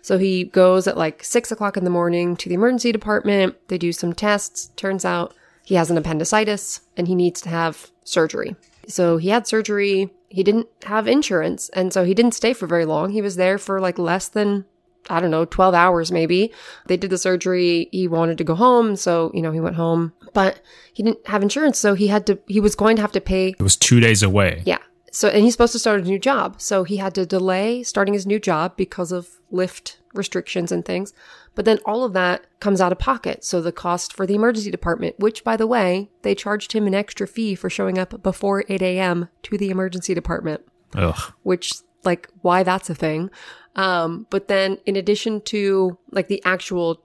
So 0.01 0.17
he 0.17 0.45
goes 0.45 0.87
at 0.87 0.97
like 0.97 1.23
six 1.23 1.51
o'clock 1.51 1.75
in 1.75 1.83
the 1.83 1.89
morning 1.89 2.37
to 2.37 2.47
the 2.47 2.55
emergency 2.55 2.91
department. 2.91 3.55
They 3.67 3.77
do 3.77 3.91
some 3.91 4.13
tests. 4.13 4.71
Turns 4.77 5.03
out 5.03 5.33
he 5.65 5.75
has 5.75 5.91
an 5.91 5.97
appendicitis 5.97 6.79
and 6.95 7.09
he 7.09 7.15
needs 7.15 7.41
to 7.41 7.49
have 7.49 7.91
surgery. 8.05 8.55
So 8.87 9.17
he 9.17 9.27
had 9.27 9.47
surgery. 9.47 10.09
He 10.29 10.43
didn't 10.43 10.67
have 10.83 11.09
insurance. 11.09 11.67
And 11.69 11.91
so 11.91 12.05
he 12.05 12.13
didn't 12.13 12.35
stay 12.35 12.53
for 12.53 12.67
very 12.67 12.85
long. 12.85 13.11
He 13.11 13.21
was 13.21 13.35
there 13.35 13.57
for 13.57 13.81
like 13.81 13.99
less 13.99 14.29
than, 14.29 14.63
I 15.09 15.19
don't 15.19 15.29
know, 15.29 15.43
12 15.43 15.73
hours 15.73 16.09
maybe. 16.09 16.53
They 16.85 16.95
did 16.95 17.09
the 17.09 17.17
surgery. 17.17 17.89
He 17.91 18.07
wanted 18.07 18.37
to 18.37 18.45
go 18.45 18.55
home. 18.55 18.95
So, 18.95 19.29
you 19.33 19.41
know, 19.41 19.51
he 19.51 19.59
went 19.59 19.75
home, 19.75 20.13
but 20.33 20.61
he 20.93 21.03
didn't 21.03 21.27
have 21.27 21.43
insurance. 21.43 21.79
So 21.79 21.95
he 21.95 22.07
had 22.07 22.25
to, 22.27 22.39
he 22.47 22.61
was 22.61 22.75
going 22.75 22.95
to 22.95 23.01
have 23.01 23.11
to 23.11 23.19
pay. 23.19 23.49
It 23.49 23.61
was 23.61 23.75
two 23.75 23.99
days 23.99 24.23
away. 24.23 24.63
Yeah. 24.65 24.79
So, 25.11 25.29
and 25.29 25.43
he's 25.43 25.53
supposed 25.53 25.73
to 25.73 25.79
start 25.79 26.01
a 26.01 26.03
new 26.03 26.19
job. 26.19 26.59
So 26.61 26.83
he 26.83 26.97
had 26.97 27.15
to 27.15 27.25
delay 27.25 27.83
starting 27.83 28.13
his 28.13 28.27
new 28.27 28.39
job 28.39 28.75
because 28.75 29.11
of 29.11 29.39
lift 29.49 29.99
restrictions 30.13 30.71
and 30.71 30.83
things. 30.83 31.13
But 31.55 31.65
then 31.65 31.79
all 31.85 32.03
of 32.03 32.13
that 32.13 32.45
comes 32.59 32.81
out 32.81 32.91
of 32.91 32.99
pocket. 32.99 33.43
So 33.43 33.61
the 33.61 33.71
cost 33.71 34.13
for 34.13 34.25
the 34.27 34.35
emergency 34.35 34.69
department, 34.69 35.17
which 35.17 35.43
by 35.43 35.57
the 35.57 35.67
way, 35.67 36.09
they 36.21 36.35
charged 36.35 36.73
him 36.73 36.87
an 36.87 36.93
extra 36.93 37.27
fee 37.27 37.55
for 37.55 37.69
showing 37.69 37.97
up 37.97 38.21
before 38.21 38.63
8 38.67 38.81
a.m. 38.81 39.29
to 39.43 39.57
the 39.57 39.69
emergency 39.69 40.13
department. 40.13 40.61
Ugh. 40.95 41.33
Which, 41.43 41.73
like, 42.03 42.29
why 42.41 42.63
that's 42.63 42.89
a 42.89 42.95
thing. 42.95 43.29
Um, 43.75 44.25
but 44.29 44.47
then 44.47 44.79
in 44.85 44.95
addition 44.95 45.41
to 45.41 45.97
like 46.11 46.27
the 46.27 46.43
actual 46.43 47.01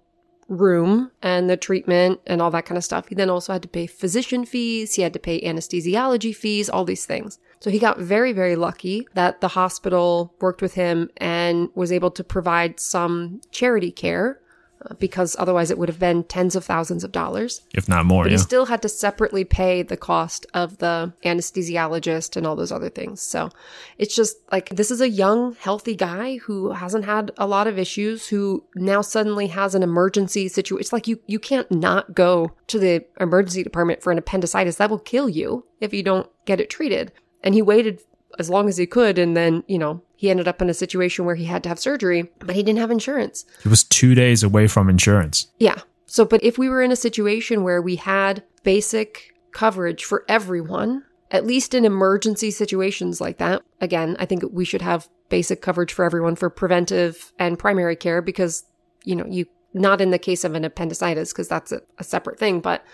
room 0.48 1.10
and 1.22 1.48
the 1.48 1.56
treatment 1.56 2.20
and 2.26 2.42
all 2.42 2.50
that 2.50 2.66
kind 2.66 2.78
of 2.78 2.84
stuff, 2.84 3.08
he 3.08 3.14
then 3.14 3.30
also 3.30 3.52
had 3.52 3.62
to 3.62 3.68
pay 3.68 3.86
physician 3.86 4.44
fees. 4.44 4.94
He 4.94 5.02
had 5.02 5.12
to 5.12 5.18
pay 5.18 5.40
anesthesiology 5.42 6.34
fees, 6.34 6.68
all 6.68 6.84
these 6.84 7.06
things. 7.06 7.38
So 7.62 7.70
he 7.70 7.78
got 7.78 8.00
very, 8.00 8.32
very 8.32 8.56
lucky 8.56 9.06
that 9.14 9.40
the 9.40 9.46
hospital 9.46 10.34
worked 10.40 10.60
with 10.60 10.74
him 10.74 11.10
and 11.18 11.68
was 11.76 11.92
able 11.92 12.10
to 12.10 12.24
provide 12.24 12.80
some 12.80 13.40
charity 13.52 13.92
care 13.92 14.40
uh, 14.84 14.94
because 14.98 15.36
otherwise 15.38 15.70
it 15.70 15.78
would 15.78 15.88
have 15.88 16.00
been 16.00 16.24
tens 16.24 16.56
of 16.56 16.64
thousands 16.64 17.04
of 17.04 17.12
dollars. 17.12 17.60
If 17.72 17.88
not 17.88 18.04
more, 18.04 18.24
But 18.24 18.32
yeah. 18.32 18.38
he 18.38 18.42
still 18.42 18.66
had 18.66 18.82
to 18.82 18.88
separately 18.88 19.44
pay 19.44 19.84
the 19.84 19.96
cost 19.96 20.44
of 20.52 20.78
the 20.78 21.12
anesthesiologist 21.24 22.36
and 22.36 22.48
all 22.48 22.56
those 22.56 22.72
other 22.72 22.88
things. 22.88 23.22
So 23.22 23.50
it's 23.96 24.16
just 24.16 24.38
like 24.50 24.70
this 24.70 24.90
is 24.90 25.00
a 25.00 25.08
young, 25.08 25.54
healthy 25.54 25.94
guy 25.94 26.38
who 26.38 26.72
hasn't 26.72 27.04
had 27.04 27.30
a 27.38 27.46
lot 27.46 27.68
of 27.68 27.78
issues, 27.78 28.26
who 28.26 28.64
now 28.74 29.02
suddenly 29.02 29.46
has 29.46 29.76
an 29.76 29.84
emergency 29.84 30.48
situation. 30.48 30.80
It's 30.80 30.92
like 30.92 31.06
you 31.06 31.20
you 31.28 31.38
can't 31.38 31.70
not 31.70 32.12
go 32.12 32.56
to 32.66 32.80
the 32.80 33.04
emergency 33.20 33.62
department 33.62 34.02
for 34.02 34.10
an 34.10 34.18
appendicitis. 34.18 34.78
That 34.78 34.90
will 34.90 34.98
kill 34.98 35.28
you 35.28 35.64
if 35.78 35.94
you 35.94 36.02
don't 36.02 36.28
get 36.44 36.60
it 36.60 36.68
treated. 36.68 37.12
And 37.42 37.54
he 37.54 37.62
waited 37.62 38.00
as 38.38 38.48
long 38.48 38.68
as 38.68 38.76
he 38.76 38.86
could 38.86 39.18
and 39.18 39.36
then, 39.36 39.62
you 39.66 39.78
know, 39.78 40.02
he 40.16 40.30
ended 40.30 40.48
up 40.48 40.62
in 40.62 40.70
a 40.70 40.74
situation 40.74 41.24
where 41.24 41.34
he 41.34 41.44
had 41.44 41.62
to 41.64 41.68
have 41.68 41.78
surgery, 41.78 42.30
but 42.38 42.54
he 42.54 42.62
didn't 42.62 42.78
have 42.78 42.90
insurance. 42.90 43.44
He 43.62 43.68
was 43.68 43.84
two 43.84 44.14
days 44.14 44.42
away 44.42 44.68
from 44.68 44.88
insurance. 44.88 45.48
Yeah. 45.58 45.80
So, 46.06 46.24
but 46.24 46.42
if 46.44 46.58
we 46.58 46.68
were 46.68 46.82
in 46.82 46.92
a 46.92 46.96
situation 46.96 47.62
where 47.62 47.82
we 47.82 47.96
had 47.96 48.44
basic 48.62 49.34
coverage 49.52 50.04
for 50.04 50.24
everyone, 50.28 51.04
at 51.30 51.46
least 51.46 51.74
in 51.74 51.84
emergency 51.84 52.50
situations 52.50 53.20
like 53.20 53.38
that, 53.38 53.62
again, 53.80 54.16
I 54.18 54.26
think 54.26 54.44
we 54.52 54.64
should 54.64 54.82
have 54.82 55.08
basic 55.28 55.62
coverage 55.62 55.92
for 55.92 56.04
everyone 56.04 56.36
for 56.36 56.50
preventive 56.50 57.32
and 57.38 57.58
primary 57.58 57.96
care 57.96 58.20
because, 58.20 58.64
you 59.04 59.16
know, 59.16 59.26
you, 59.26 59.46
not 59.74 60.00
in 60.00 60.10
the 60.10 60.18
case 60.18 60.44
of 60.44 60.54
an 60.54 60.64
appendicitis, 60.64 61.32
because 61.32 61.48
that's 61.48 61.72
a, 61.72 61.80
a, 61.98 62.04
separate 62.04 62.38
thing, 62.38 62.60
but 62.60 62.84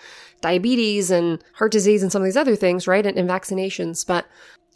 diabetes 0.41 1.11
and 1.11 1.43
heart 1.53 1.71
disease 1.71 2.03
and 2.03 2.11
some 2.11 2.21
of 2.21 2.25
these 2.25 2.37
other 2.37 2.55
things, 2.55 2.87
right? 2.87 3.05
And, 3.05 3.17
and 3.17 3.29
vaccinations. 3.29 4.05
But 4.05 4.25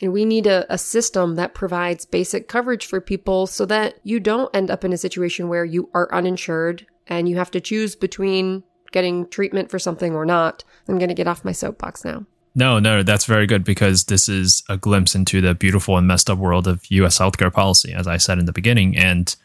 and 0.01 0.11
we 0.11 0.25
need 0.25 0.47
a, 0.47 0.65
a, 0.73 0.77
system 0.77 1.35
that 1.35 1.53
provides 1.53 2.05
basic 2.05 2.47
coverage 2.47 2.85
for 2.85 2.99
people 2.99 3.47
so 3.47 3.65
that 3.67 3.99
you 4.03 4.19
don't 4.19 4.53
end 4.53 4.69
up 4.69 4.83
in 4.83 4.91
a 4.91 4.97
situation 4.97 5.47
where 5.47 5.63
you 5.63 5.89
are 5.93 6.13
uninsured 6.13 6.85
and 7.07 7.29
you 7.29 7.37
have 7.37 7.51
to 7.51 7.61
choose 7.61 7.95
between 7.95 8.63
getting 8.91 9.27
treatment 9.27 9.69
for 9.69 9.79
something 9.79 10.13
or 10.13 10.25
not. 10.25 10.63
I'm 10.87 10.97
going 10.97 11.09
to 11.09 11.15
get 11.15 11.27
off 11.27 11.45
my 11.45 11.51
soapbox 11.51 12.03
now. 12.03 12.25
No, 12.55 12.79
no, 12.79 13.01
that's 13.01 13.25
very 13.25 13.47
good 13.47 13.63
because 13.63 14.05
this 14.05 14.29
is 14.29 14.63
a 14.69 14.77
glimpse 14.77 15.15
into 15.15 15.41
the 15.41 15.55
beautiful 15.55 15.97
and 15.97 16.07
messed 16.07 16.29
up 16.29 16.37
world 16.37 16.67
of 16.67 16.85
US 16.91 17.17
healthcare 17.17 17.51
policy, 17.51 17.93
as 17.93 18.07
I 18.07 18.17
said 18.17 18.37
in 18.39 18.45
the 18.45 18.53
beginning. 18.53 18.95
And 18.95 19.35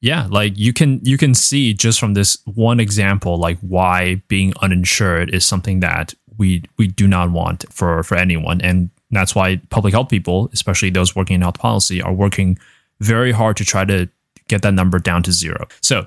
yeah, 0.00 0.26
like 0.30 0.52
you 0.56 0.72
can 0.72 1.00
you 1.02 1.16
can 1.16 1.34
see 1.34 1.72
just 1.72 1.98
from 1.98 2.14
this 2.14 2.38
one 2.44 2.80
example, 2.80 3.38
like 3.38 3.58
why 3.60 4.22
being 4.28 4.52
uninsured 4.60 5.34
is 5.34 5.44
something 5.44 5.80
that 5.80 6.14
we 6.36 6.62
we 6.76 6.86
do 6.86 7.08
not 7.08 7.30
want 7.30 7.64
for 7.72 8.02
for 8.02 8.16
anyone. 8.16 8.60
And 8.60 8.90
that's 9.10 9.34
why 9.34 9.56
public 9.70 9.94
health 9.94 10.08
people, 10.08 10.50
especially 10.52 10.90
those 10.90 11.16
working 11.16 11.36
in 11.36 11.42
health 11.42 11.58
policy, 11.58 12.02
are 12.02 12.12
working 12.12 12.58
very 13.00 13.32
hard 13.32 13.56
to 13.56 13.64
try 13.64 13.84
to 13.84 14.08
get 14.48 14.62
that 14.62 14.74
number 14.74 14.98
down 14.98 15.22
to 15.24 15.32
zero. 15.32 15.66
So, 15.80 16.06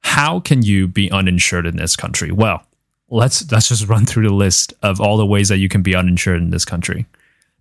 how 0.00 0.40
can 0.40 0.62
you 0.62 0.86
be 0.86 1.10
uninsured 1.10 1.66
in 1.66 1.76
this 1.76 1.96
country? 1.96 2.30
Well, 2.30 2.64
let's 3.08 3.50
let's 3.50 3.68
just 3.68 3.88
run 3.88 4.06
through 4.06 4.28
the 4.28 4.34
list 4.34 4.74
of 4.82 5.00
all 5.00 5.16
the 5.16 5.26
ways 5.26 5.48
that 5.48 5.58
you 5.58 5.68
can 5.68 5.82
be 5.82 5.94
uninsured 5.94 6.40
in 6.40 6.50
this 6.50 6.64
country. 6.64 7.06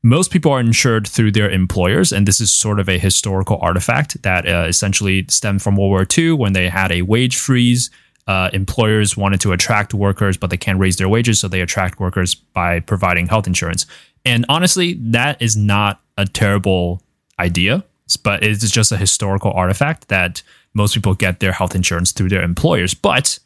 Most 0.05 0.31
people 0.31 0.51
are 0.51 0.59
insured 0.59 1.07
through 1.07 1.31
their 1.31 1.49
employers, 1.49 2.11
and 2.11 2.27
this 2.27 2.41
is 2.41 2.53
sort 2.53 2.77
of 2.81 2.89
a 2.89 2.99
historical 2.99 3.57
artifact 3.61 4.21
that 4.23 4.45
uh, 4.45 4.65
essentially 4.67 5.25
stemmed 5.29 5.61
from 5.61 5.77
World 5.77 5.91
War 5.91 6.05
II 6.17 6.33
when 6.33 6.51
they 6.51 6.67
had 6.67 6.91
a 6.91 7.03
wage 7.03 7.37
freeze. 7.37 7.89
Uh, 8.27 8.49
employers 8.51 9.15
wanted 9.15 9.39
to 9.41 9.53
attract 9.53 9.93
workers, 9.93 10.35
but 10.35 10.49
they 10.49 10.57
can't 10.57 10.77
raise 10.77 10.97
their 10.97 11.07
wages, 11.07 11.39
so 11.39 11.47
they 11.47 11.61
attract 11.61 12.01
workers 12.01 12.35
by 12.35 12.81
providing 12.81 13.27
health 13.27 13.47
insurance. 13.47 13.85
And 14.25 14.45
honestly, 14.49 14.95
that 14.95 15.41
is 15.41 15.55
not 15.55 16.01
a 16.17 16.25
terrible 16.25 17.01
idea, 17.39 17.85
but 18.23 18.43
it's 18.43 18.69
just 18.69 18.91
a 18.91 18.97
historical 18.97 19.51
artifact 19.51 20.09
that 20.09 20.43
most 20.73 20.95
people 20.95 21.13
get 21.13 21.39
their 21.39 21.53
health 21.53 21.75
insurance 21.75 22.11
through 22.11 22.29
their 22.29 22.43
employers. 22.43 22.93
But 22.93 23.39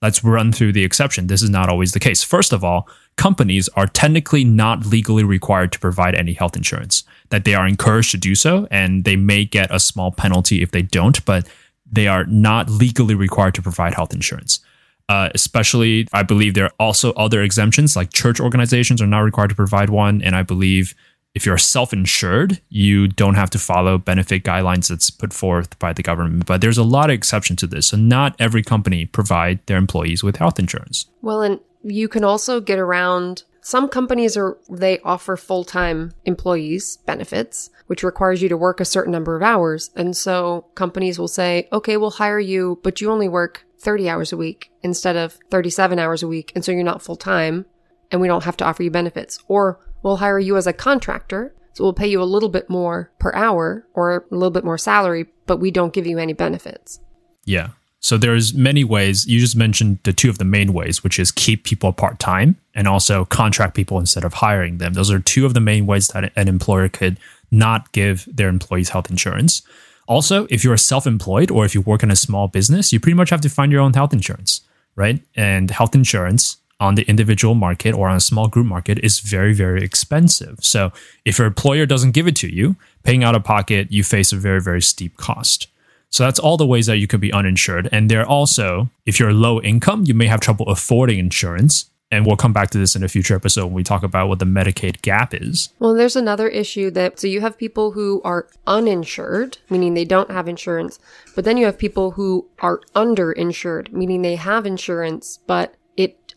let's 0.00 0.24
run 0.24 0.52
through 0.52 0.72
the 0.72 0.84
exception. 0.84 1.26
This 1.26 1.42
is 1.42 1.50
not 1.50 1.68
always 1.68 1.92
the 1.92 2.00
case. 2.00 2.22
First 2.22 2.54
of 2.54 2.64
all, 2.64 2.88
companies 3.18 3.68
are 3.70 3.86
technically 3.86 4.44
not 4.44 4.86
legally 4.86 5.24
required 5.24 5.72
to 5.72 5.78
provide 5.78 6.14
any 6.14 6.32
health 6.32 6.56
insurance, 6.56 7.04
that 7.28 7.44
they 7.44 7.54
are 7.54 7.66
encouraged 7.66 8.12
to 8.12 8.16
do 8.16 8.34
so, 8.34 8.66
and 8.70 9.04
they 9.04 9.16
may 9.16 9.44
get 9.44 9.74
a 9.74 9.78
small 9.78 10.10
penalty 10.10 10.62
if 10.62 10.70
they 10.70 10.82
don't, 10.82 11.22
but 11.26 11.46
they 11.90 12.06
are 12.06 12.24
not 12.24 12.70
legally 12.70 13.14
required 13.14 13.54
to 13.54 13.62
provide 13.62 13.94
health 13.94 14.14
insurance. 14.14 14.60
Uh, 15.08 15.30
especially, 15.34 16.06
I 16.12 16.22
believe 16.22 16.54
there 16.54 16.66
are 16.66 16.74
also 16.78 17.12
other 17.12 17.42
exemptions, 17.42 17.96
like 17.96 18.12
church 18.12 18.40
organizations 18.40 19.00
are 19.00 19.06
not 19.06 19.20
required 19.20 19.48
to 19.48 19.54
provide 19.54 19.88
one. 19.88 20.20
And 20.22 20.36
I 20.36 20.42
believe 20.42 20.94
if 21.34 21.46
you're 21.46 21.56
self 21.56 21.92
insured, 21.94 22.60
you 22.68 23.08
don't 23.08 23.34
have 23.34 23.48
to 23.50 23.58
follow 23.58 23.96
benefit 23.96 24.44
guidelines 24.44 24.88
that's 24.88 25.08
put 25.08 25.32
forth 25.32 25.78
by 25.78 25.94
the 25.94 26.02
government. 26.02 26.44
But 26.44 26.60
there's 26.60 26.76
a 26.76 26.82
lot 26.82 27.08
of 27.08 27.14
exception 27.14 27.56
to 27.56 27.66
this. 27.66 27.86
So, 27.86 27.96
not 27.96 28.36
every 28.38 28.62
company 28.62 29.06
provide 29.06 29.64
their 29.66 29.78
employees 29.78 30.22
with 30.22 30.36
health 30.36 30.58
insurance. 30.58 31.06
Well, 31.22 31.40
and 31.40 31.60
you 31.82 32.08
can 32.08 32.24
also 32.24 32.60
get 32.60 32.78
around 32.78 33.44
some 33.60 33.88
companies 33.88 34.36
are 34.36 34.56
they 34.70 34.98
offer 35.00 35.36
full-time 35.36 36.12
employees 36.24 36.96
benefits 37.04 37.70
which 37.86 38.02
requires 38.02 38.40
you 38.40 38.48
to 38.48 38.56
work 38.56 38.80
a 38.80 38.84
certain 38.84 39.12
number 39.12 39.34
of 39.34 39.42
hours. 39.42 39.90
And 39.96 40.16
so 40.16 40.66
companies 40.74 41.18
will 41.18 41.28
say 41.28 41.68
okay 41.72 41.96
we'll 41.96 42.12
hire 42.12 42.38
you 42.38 42.80
but 42.82 43.00
you 43.00 43.10
only 43.10 43.28
work 43.28 43.66
30 43.80 44.08
hours 44.08 44.32
a 44.32 44.36
week 44.36 44.70
instead 44.82 45.16
of 45.16 45.38
37 45.50 45.98
hours 45.98 46.22
a 46.22 46.28
week 46.28 46.52
and 46.54 46.64
so 46.64 46.72
you're 46.72 46.82
not 46.82 47.02
full-time 47.02 47.66
and 48.10 48.20
we 48.20 48.28
don't 48.28 48.44
have 48.44 48.56
to 48.58 48.64
offer 48.64 48.82
you 48.82 48.90
benefits. 48.90 49.38
Or 49.48 49.80
we'll 50.02 50.16
hire 50.16 50.38
you 50.38 50.56
as 50.56 50.66
a 50.66 50.72
contractor 50.72 51.54
so 51.74 51.84
we'll 51.84 51.92
pay 51.92 52.08
you 52.08 52.22
a 52.22 52.24
little 52.24 52.48
bit 52.48 52.70
more 52.70 53.12
per 53.18 53.32
hour 53.34 53.86
or 53.94 54.26
a 54.30 54.34
little 54.34 54.50
bit 54.50 54.64
more 54.64 54.78
salary 54.78 55.26
but 55.46 55.58
we 55.58 55.70
don't 55.70 55.92
give 55.92 56.06
you 56.06 56.18
any 56.18 56.32
benefits. 56.32 57.00
Yeah 57.44 57.70
so 58.00 58.16
there's 58.16 58.54
many 58.54 58.84
ways. 58.84 59.26
You 59.26 59.40
just 59.40 59.56
mentioned 59.56 59.98
the 60.04 60.12
two 60.12 60.30
of 60.30 60.38
the 60.38 60.44
main 60.44 60.72
ways, 60.72 61.02
which 61.02 61.18
is 61.18 61.30
keep 61.30 61.64
people 61.64 61.92
part 61.92 62.18
time 62.18 62.56
and 62.74 62.86
also 62.86 63.24
contract 63.24 63.74
people 63.74 63.98
instead 63.98 64.24
of 64.24 64.34
hiring 64.34 64.78
them. 64.78 64.92
Those 64.92 65.10
are 65.10 65.18
two 65.18 65.44
of 65.44 65.54
the 65.54 65.60
main 65.60 65.86
ways 65.86 66.08
that 66.08 66.32
an 66.36 66.48
employer 66.48 66.88
could 66.88 67.18
not 67.50 67.90
give 67.92 68.28
their 68.32 68.48
employees 68.48 68.90
health 68.90 69.10
insurance. 69.10 69.62
Also, 70.06 70.46
if 70.48 70.62
you're 70.64 70.76
self-employed 70.76 71.50
or 71.50 71.64
if 71.64 71.74
you 71.74 71.80
work 71.80 72.02
in 72.02 72.10
a 72.10 72.16
small 72.16 72.48
business, 72.48 72.92
you 72.92 73.00
pretty 73.00 73.16
much 73.16 73.30
have 73.30 73.40
to 73.42 73.48
find 73.48 73.72
your 73.72 73.80
own 73.80 73.92
health 73.92 74.12
insurance, 74.12 74.62
right? 74.94 75.20
And 75.34 75.70
health 75.70 75.94
insurance 75.94 76.58
on 76.80 76.94
the 76.94 77.02
individual 77.02 77.54
market 77.54 77.92
or 77.92 78.08
on 78.08 78.16
a 78.16 78.20
small 78.20 78.48
group 78.48 78.66
market 78.66 78.98
is 79.00 79.18
very, 79.18 79.52
very 79.52 79.82
expensive. 79.82 80.58
So 80.62 80.92
if 81.24 81.38
your 81.38 81.48
employer 81.48 81.84
doesn't 81.84 82.12
give 82.12 82.28
it 82.28 82.36
to 82.36 82.54
you, 82.54 82.76
paying 83.02 83.24
out 83.24 83.34
of 83.34 83.42
pocket, 83.44 83.90
you 83.90 84.04
face 84.04 84.32
a 84.32 84.36
very, 84.36 84.60
very 84.60 84.80
steep 84.80 85.16
cost. 85.16 85.66
So 86.10 86.24
that's 86.24 86.38
all 86.38 86.56
the 86.56 86.66
ways 86.66 86.86
that 86.86 86.98
you 86.98 87.06
could 87.06 87.20
be 87.20 87.32
uninsured. 87.32 87.88
And 87.92 88.10
there 88.10 88.22
are 88.22 88.26
also, 88.26 88.88
if 89.06 89.20
you're 89.20 89.32
low 89.32 89.60
income, 89.60 90.04
you 90.06 90.14
may 90.14 90.26
have 90.26 90.40
trouble 90.40 90.66
affording 90.66 91.18
insurance. 91.18 91.90
And 92.10 92.24
we'll 92.24 92.36
come 92.36 92.54
back 92.54 92.70
to 92.70 92.78
this 92.78 92.96
in 92.96 93.04
a 93.04 93.08
future 93.08 93.34
episode 93.34 93.66
when 93.66 93.74
we 93.74 93.84
talk 93.84 94.02
about 94.02 94.28
what 94.28 94.38
the 94.38 94.46
Medicaid 94.46 95.02
gap 95.02 95.34
is. 95.34 95.68
Well, 95.78 95.92
there's 95.92 96.16
another 96.16 96.48
issue 96.48 96.90
that 96.92 97.20
so 97.20 97.26
you 97.26 97.42
have 97.42 97.58
people 97.58 97.90
who 97.90 98.22
are 98.24 98.48
uninsured, 98.66 99.58
meaning 99.68 99.92
they 99.92 100.06
don't 100.06 100.30
have 100.30 100.48
insurance, 100.48 100.98
but 101.34 101.44
then 101.44 101.58
you 101.58 101.66
have 101.66 101.76
people 101.76 102.12
who 102.12 102.48
are 102.60 102.80
underinsured, 102.94 103.92
meaning 103.92 104.22
they 104.22 104.36
have 104.36 104.64
insurance, 104.64 105.40
but 105.46 105.74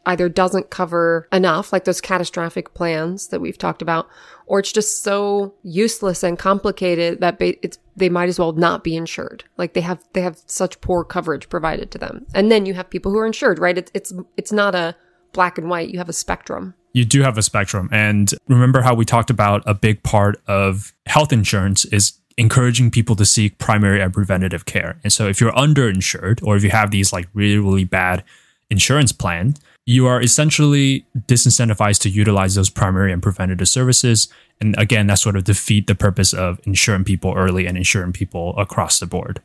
either 0.05 0.29
doesn't 0.29 0.69
cover 0.69 1.27
enough, 1.31 1.71
like 1.71 1.85
those 1.85 2.01
catastrophic 2.01 2.73
plans 2.73 3.27
that 3.27 3.39
we've 3.39 3.57
talked 3.57 3.81
about, 3.81 4.09
or 4.45 4.59
it's 4.59 4.71
just 4.71 5.03
so 5.03 5.53
useless 5.63 6.23
and 6.23 6.37
complicated 6.37 7.21
that 7.21 7.37
it's 7.39 7.77
they 7.95 8.09
might 8.09 8.29
as 8.29 8.39
well 8.39 8.53
not 8.53 8.83
be 8.83 8.95
insured. 8.95 9.43
Like 9.57 9.73
they 9.73 9.81
have 9.81 10.03
they 10.13 10.21
have 10.21 10.39
such 10.45 10.81
poor 10.81 11.03
coverage 11.03 11.49
provided 11.49 11.91
to 11.91 11.97
them. 11.97 12.25
And 12.33 12.51
then 12.51 12.65
you 12.65 12.73
have 12.73 12.89
people 12.89 13.11
who 13.11 13.19
are 13.19 13.25
insured, 13.25 13.59
right? 13.59 13.77
It's 13.77 13.91
it's 13.93 14.13
it's 14.37 14.51
not 14.51 14.75
a 14.75 14.95
black 15.33 15.57
and 15.57 15.69
white. 15.69 15.89
You 15.89 15.99
have 15.99 16.09
a 16.09 16.13
spectrum. 16.13 16.73
You 16.93 17.05
do 17.05 17.21
have 17.21 17.37
a 17.37 17.41
spectrum. 17.41 17.87
And 17.91 18.31
remember 18.47 18.81
how 18.81 18.93
we 18.93 19.05
talked 19.05 19.29
about 19.29 19.63
a 19.65 19.73
big 19.73 20.03
part 20.03 20.41
of 20.47 20.93
health 21.05 21.31
insurance 21.31 21.85
is 21.85 22.13
encouraging 22.37 22.91
people 22.91 23.15
to 23.15 23.25
seek 23.25 23.57
primary 23.57 24.01
and 24.01 24.13
preventative 24.13 24.65
care. 24.65 24.99
And 25.03 25.13
so 25.13 25.27
if 25.27 25.39
you're 25.39 25.53
underinsured 25.53 26.43
or 26.43 26.55
if 26.55 26.63
you 26.63 26.71
have 26.71 26.91
these 26.91 27.13
like 27.13 27.27
really, 27.33 27.59
really 27.59 27.83
bad 27.83 28.23
insurance 28.69 29.11
plans, 29.11 29.59
you 29.85 30.05
are 30.07 30.21
essentially 30.21 31.05
disincentivized 31.27 32.01
to 32.01 32.09
utilize 32.09 32.55
those 32.55 32.69
primary 32.69 33.11
and 33.11 33.21
preventative 33.21 33.67
services. 33.67 34.27
And 34.59 34.77
again, 34.77 35.07
that 35.07 35.19
sort 35.19 35.35
of 35.35 35.43
defeat 35.43 35.87
the 35.87 35.95
purpose 35.95 36.33
of 36.33 36.59
insuring 36.65 37.03
people 37.03 37.33
early 37.35 37.65
and 37.65 37.77
insuring 37.77 38.13
people 38.13 38.57
across 38.57 38.99
the 38.99 39.07
board. 39.07 39.41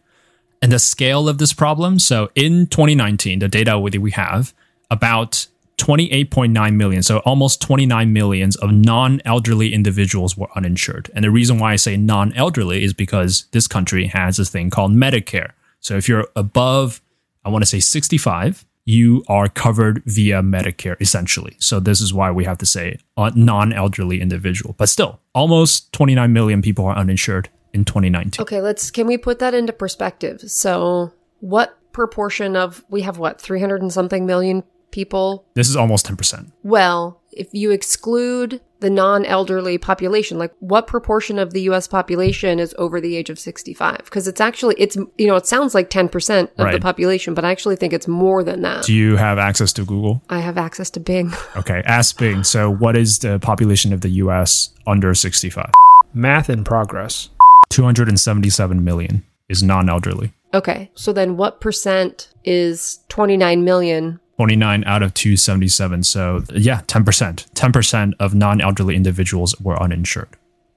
And 0.60 0.72
the 0.72 0.78
scale 0.78 1.28
of 1.28 1.38
this 1.38 1.52
problem. 1.52 1.98
So 1.98 2.30
in 2.34 2.66
2019, 2.66 3.38
the 3.38 3.48
data 3.48 3.78
we 3.78 4.10
have, 4.12 4.54
about 4.90 5.46
28.9 5.78 6.74
million, 6.74 7.02
so 7.02 7.18
almost 7.18 7.60
29 7.60 8.12
millions 8.12 8.56
of 8.56 8.72
non 8.72 9.20
elderly 9.24 9.74
individuals 9.74 10.36
were 10.36 10.48
uninsured. 10.56 11.10
And 11.14 11.24
the 11.24 11.30
reason 11.30 11.58
why 11.58 11.72
I 11.72 11.76
say 11.76 11.96
non 11.96 12.32
elderly 12.32 12.82
is 12.82 12.94
because 12.94 13.46
this 13.52 13.66
country 13.66 14.06
has 14.06 14.38
a 14.38 14.44
thing 14.44 14.70
called 14.70 14.92
Medicare. 14.92 15.52
So 15.80 15.96
if 15.96 16.08
you're 16.08 16.28
above, 16.34 17.02
I 17.44 17.50
want 17.50 17.62
to 17.62 17.66
say 17.66 17.80
65, 17.80 18.64
you 18.86 19.24
are 19.28 19.48
covered 19.48 20.02
via 20.06 20.40
Medicare 20.40 20.98
essentially. 21.00 21.56
So 21.58 21.78
this 21.78 22.00
is 22.00 22.14
why 22.14 22.30
we 22.30 22.44
have 22.44 22.56
to 22.58 22.66
say 22.66 22.98
a 23.16 23.30
non 23.34 23.72
elderly 23.72 24.20
individual. 24.22 24.74
But 24.78 24.88
still, 24.88 25.20
almost 25.34 25.92
29 25.92 26.32
million 26.32 26.62
people 26.62 26.86
are 26.86 26.96
uninsured 26.96 27.50
in 27.74 27.84
2019. 27.84 28.40
Okay, 28.42 28.62
let's 28.62 28.90
can 28.90 29.06
we 29.06 29.18
put 29.18 29.40
that 29.40 29.52
into 29.52 29.72
perspective? 29.72 30.40
So, 30.46 31.12
what 31.40 31.78
proportion 31.92 32.56
of 32.56 32.84
we 32.88 33.02
have 33.02 33.18
what 33.18 33.40
300 33.40 33.82
and 33.82 33.92
something 33.92 34.26
million 34.26 34.62
people. 34.90 35.46
This 35.54 35.68
is 35.68 35.76
almost 35.76 36.06
10%. 36.06 36.52
Well, 36.62 37.20
if 37.32 37.48
you 37.52 37.70
exclude 37.70 38.60
the 38.80 38.90
non 38.90 39.24
elderly 39.24 39.78
population, 39.78 40.38
like 40.38 40.52
what 40.60 40.86
proportion 40.86 41.38
of 41.38 41.52
the 41.52 41.62
US 41.62 41.86
population 41.86 42.58
is 42.58 42.74
over 42.78 43.00
the 43.00 43.16
age 43.16 43.30
of 43.30 43.38
65? 43.38 43.98
Because 44.04 44.28
it's 44.28 44.40
actually, 44.40 44.74
it's, 44.78 44.96
you 45.18 45.26
know, 45.26 45.36
it 45.36 45.46
sounds 45.46 45.74
like 45.74 45.90
10% 45.90 46.42
of 46.42 46.50
right. 46.58 46.72
the 46.72 46.80
population, 46.80 47.34
but 47.34 47.44
I 47.44 47.50
actually 47.50 47.76
think 47.76 47.92
it's 47.92 48.08
more 48.08 48.42
than 48.42 48.62
that. 48.62 48.84
Do 48.84 48.92
you 48.92 49.16
have 49.16 49.38
access 49.38 49.72
to 49.74 49.84
Google? 49.84 50.22
I 50.28 50.40
have 50.40 50.58
access 50.58 50.90
to 50.90 51.00
Bing. 51.00 51.32
Okay, 51.56 51.82
ask 51.86 52.18
Bing. 52.18 52.44
So, 52.44 52.70
what 52.70 52.96
is 52.96 53.20
the 53.20 53.38
population 53.38 53.92
of 53.92 54.02
the 54.02 54.10
US 54.10 54.70
under 54.86 55.14
65? 55.14 55.70
Math 56.12 56.50
in 56.50 56.64
progress 56.64 57.30
277 57.70 58.84
million 58.84 59.24
is 59.48 59.62
non 59.62 59.88
elderly. 59.88 60.32
Okay, 60.54 60.90
so 60.94 61.12
then 61.12 61.36
what 61.36 61.60
percent 61.60 62.28
is 62.44 63.00
29 63.08 63.64
million 63.64 64.20
29 64.36 64.84
out 64.84 65.02
of 65.02 65.14
277. 65.14 66.02
So, 66.02 66.42
yeah, 66.52 66.82
10%. 66.82 67.50
10% 67.52 68.12
of 68.20 68.34
non 68.34 68.60
elderly 68.60 68.94
individuals 68.94 69.58
were 69.60 69.80
uninsured 69.82 70.28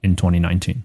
in 0.02 0.16
2019, 0.16 0.84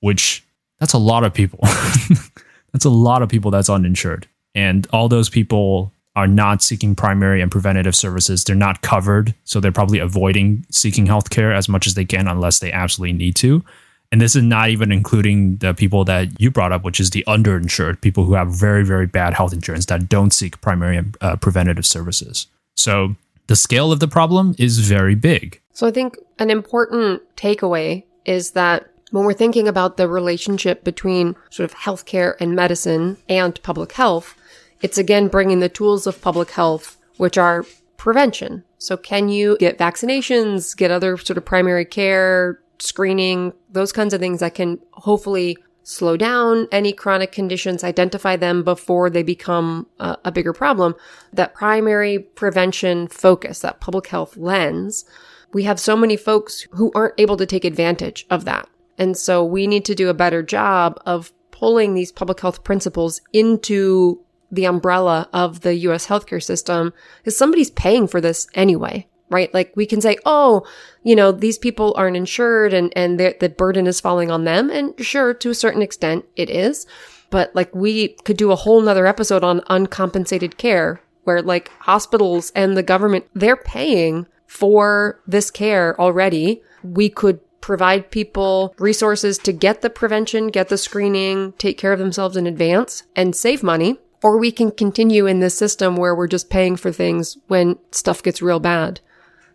which 0.00 0.44
that's 0.78 0.92
a 0.92 0.98
lot 0.98 1.24
of 1.24 1.34
people. 1.34 1.58
that's 2.72 2.84
a 2.84 2.90
lot 2.90 3.22
of 3.22 3.28
people 3.28 3.50
that's 3.50 3.68
uninsured. 3.68 4.28
And 4.54 4.86
all 4.92 5.08
those 5.08 5.28
people 5.28 5.92
are 6.14 6.28
not 6.28 6.62
seeking 6.62 6.94
primary 6.94 7.40
and 7.40 7.50
preventative 7.50 7.96
services. 7.96 8.44
They're 8.44 8.54
not 8.54 8.82
covered. 8.82 9.34
So, 9.44 9.58
they're 9.58 9.72
probably 9.72 9.98
avoiding 9.98 10.64
seeking 10.70 11.06
healthcare 11.06 11.56
as 11.56 11.68
much 11.68 11.88
as 11.88 11.94
they 11.94 12.04
can 12.04 12.28
unless 12.28 12.60
they 12.60 12.70
absolutely 12.70 13.16
need 13.16 13.34
to. 13.36 13.64
And 14.12 14.20
this 14.20 14.36
is 14.36 14.42
not 14.42 14.68
even 14.68 14.92
including 14.92 15.56
the 15.56 15.72
people 15.72 16.04
that 16.04 16.38
you 16.38 16.50
brought 16.50 16.70
up, 16.70 16.84
which 16.84 17.00
is 17.00 17.10
the 17.10 17.24
underinsured, 17.26 18.02
people 18.02 18.24
who 18.24 18.34
have 18.34 18.48
very, 18.48 18.84
very 18.84 19.06
bad 19.06 19.32
health 19.32 19.54
insurance 19.54 19.86
that 19.86 20.08
don't 20.08 20.32
seek 20.32 20.60
primary 20.60 21.02
uh, 21.22 21.36
preventative 21.36 21.86
services. 21.86 22.46
So 22.76 23.16
the 23.46 23.56
scale 23.56 23.90
of 23.90 24.00
the 24.00 24.08
problem 24.08 24.54
is 24.58 24.80
very 24.80 25.14
big. 25.14 25.60
So 25.72 25.86
I 25.86 25.90
think 25.90 26.18
an 26.38 26.50
important 26.50 27.22
takeaway 27.36 28.04
is 28.26 28.50
that 28.50 28.86
when 29.12 29.24
we're 29.24 29.32
thinking 29.32 29.66
about 29.66 29.96
the 29.96 30.08
relationship 30.08 30.84
between 30.84 31.34
sort 31.50 31.70
of 31.70 31.76
healthcare 31.76 32.34
and 32.38 32.54
medicine 32.54 33.16
and 33.28 33.62
public 33.62 33.92
health, 33.92 34.34
it's 34.82 34.98
again 34.98 35.28
bringing 35.28 35.60
the 35.60 35.68
tools 35.68 36.06
of 36.06 36.20
public 36.20 36.50
health, 36.50 36.98
which 37.16 37.38
are 37.38 37.64
prevention. 37.96 38.64
So 38.78 38.96
can 38.96 39.28
you 39.28 39.56
get 39.58 39.78
vaccinations, 39.78 40.76
get 40.76 40.90
other 40.90 41.16
sort 41.16 41.38
of 41.38 41.44
primary 41.44 41.84
care, 41.84 42.58
screening, 42.82 43.52
those 43.70 43.92
kinds 43.92 44.12
of 44.12 44.20
things 44.20 44.40
that 44.40 44.54
can 44.54 44.78
hopefully 44.92 45.56
slow 45.84 46.16
down 46.16 46.68
any 46.70 46.92
chronic 46.92 47.32
conditions, 47.32 47.82
identify 47.82 48.36
them 48.36 48.62
before 48.62 49.10
they 49.10 49.22
become 49.22 49.86
a, 49.98 50.16
a, 50.26 50.32
bigger 50.32 50.52
problem. 50.52 50.94
That 51.32 51.54
primary 51.54 52.18
prevention 52.18 53.08
focus, 53.08 53.60
that 53.60 53.80
public 53.80 54.06
health 54.06 54.36
lens, 54.36 55.04
we 55.52 55.64
have 55.64 55.80
so 55.80 55.96
many 55.96 56.16
folks 56.16 56.66
who 56.72 56.92
aren't 56.94 57.18
able 57.18 57.36
to 57.36 57.46
take 57.46 57.64
advantage 57.64 58.26
of 58.30 58.44
that. 58.44 58.68
And 58.96 59.16
so 59.16 59.44
we 59.44 59.66
need 59.66 59.84
to 59.86 59.94
do 59.94 60.08
a 60.08 60.14
better 60.14 60.42
job 60.42 61.00
of 61.04 61.32
pulling 61.50 61.94
these 61.94 62.12
public 62.12 62.40
health 62.40 62.64
principles 62.64 63.20
into 63.32 64.20
the 64.50 64.64
umbrella 64.66 65.28
of 65.32 65.60
the 65.60 65.74
US 65.74 66.06
healthcare 66.06 66.42
system 66.42 66.92
because 67.18 67.36
somebody's 67.36 67.70
paying 67.70 68.06
for 68.06 68.20
this 68.20 68.46
anyway 68.54 69.06
right? 69.32 69.52
Like 69.52 69.72
we 69.74 69.86
can 69.86 70.00
say, 70.00 70.18
oh, 70.24 70.66
you 71.02 71.16
know, 71.16 71.32
these 71.32 71.58
people 71.58 71.94
aren't 71.96 72.16
insured 72.16 72.72
and, 72.72 72.92
and 72.94 73.18
the 73.18 73.54
burden 73.56 73.86
is 73.86 74.00
falling 74.00 74.30
on 74.30 74.44
them. 74.44 74.70
And 74.70 74.94
sure, 75.04 75.34
to 75.34 75.50
a 75.50 75.54
certain 75.54 75.82
extent 75.82 76.24
it 76.36 76.50
is. 76.50 76.86
But 77.30 77.54
like 77.54 77.74
we 77.74 78.08
could 78.24 78.36
do 78.36 78.52
a 78.52 78.56
whole 78.56 78.80
nother 78.80 79.06
episode 79.06 79.42
on 79.42 79.62
uncompensated 79.68 80.58
care 80.58 81.00
where 81.24 81.40
like 81.40 81.70
hospitals 81.80 82.52
and 82.54 82.76
the 82.76 82.82
government, 82.82 83.26
they're 83.34 83.56
paying 83.56 84.26
for 84.46 85.20
this 85.26 85.50
care 85.50 85.98
already. 86.00 86.62
We 86.82 87.08
could 87.08 87.40
provide 87.62 88.10
people 88.10 88.74
resources 88.78 89.38
to 89.38 89.52
get 89.52 89.80
the 89.80 89.88
prevention, 89.88 90.48
get 90.48 90.68
the 90.68 90.76
screening, 90.76 91.52
take 91.52 91.78
care 91.78 91.92
of 91.92 91.98
themselves 91.98 92.36
in 92.36 92.46
advance 92.46 93.04
and 93.16 93.34
save 93.34 93.62
money. 93.62 93.98
Or 94.22 94.38
we 94.38 94.52
can 94.52 94.70
continue 94.70 95.26
in 95.26 95.40
this 95.40 95.56
system 95.56 95.96
where 95.96 96.14
we're 96.14 96.28
just 96.28 96.50
paying 96.50 96.76
for 96.76 96.92
things 96.92 97.38
when 97.48 97.78
stuff 97.90 98.22
gets 98.22 98.42
real 98.42 98.60
bad 98.60 99.00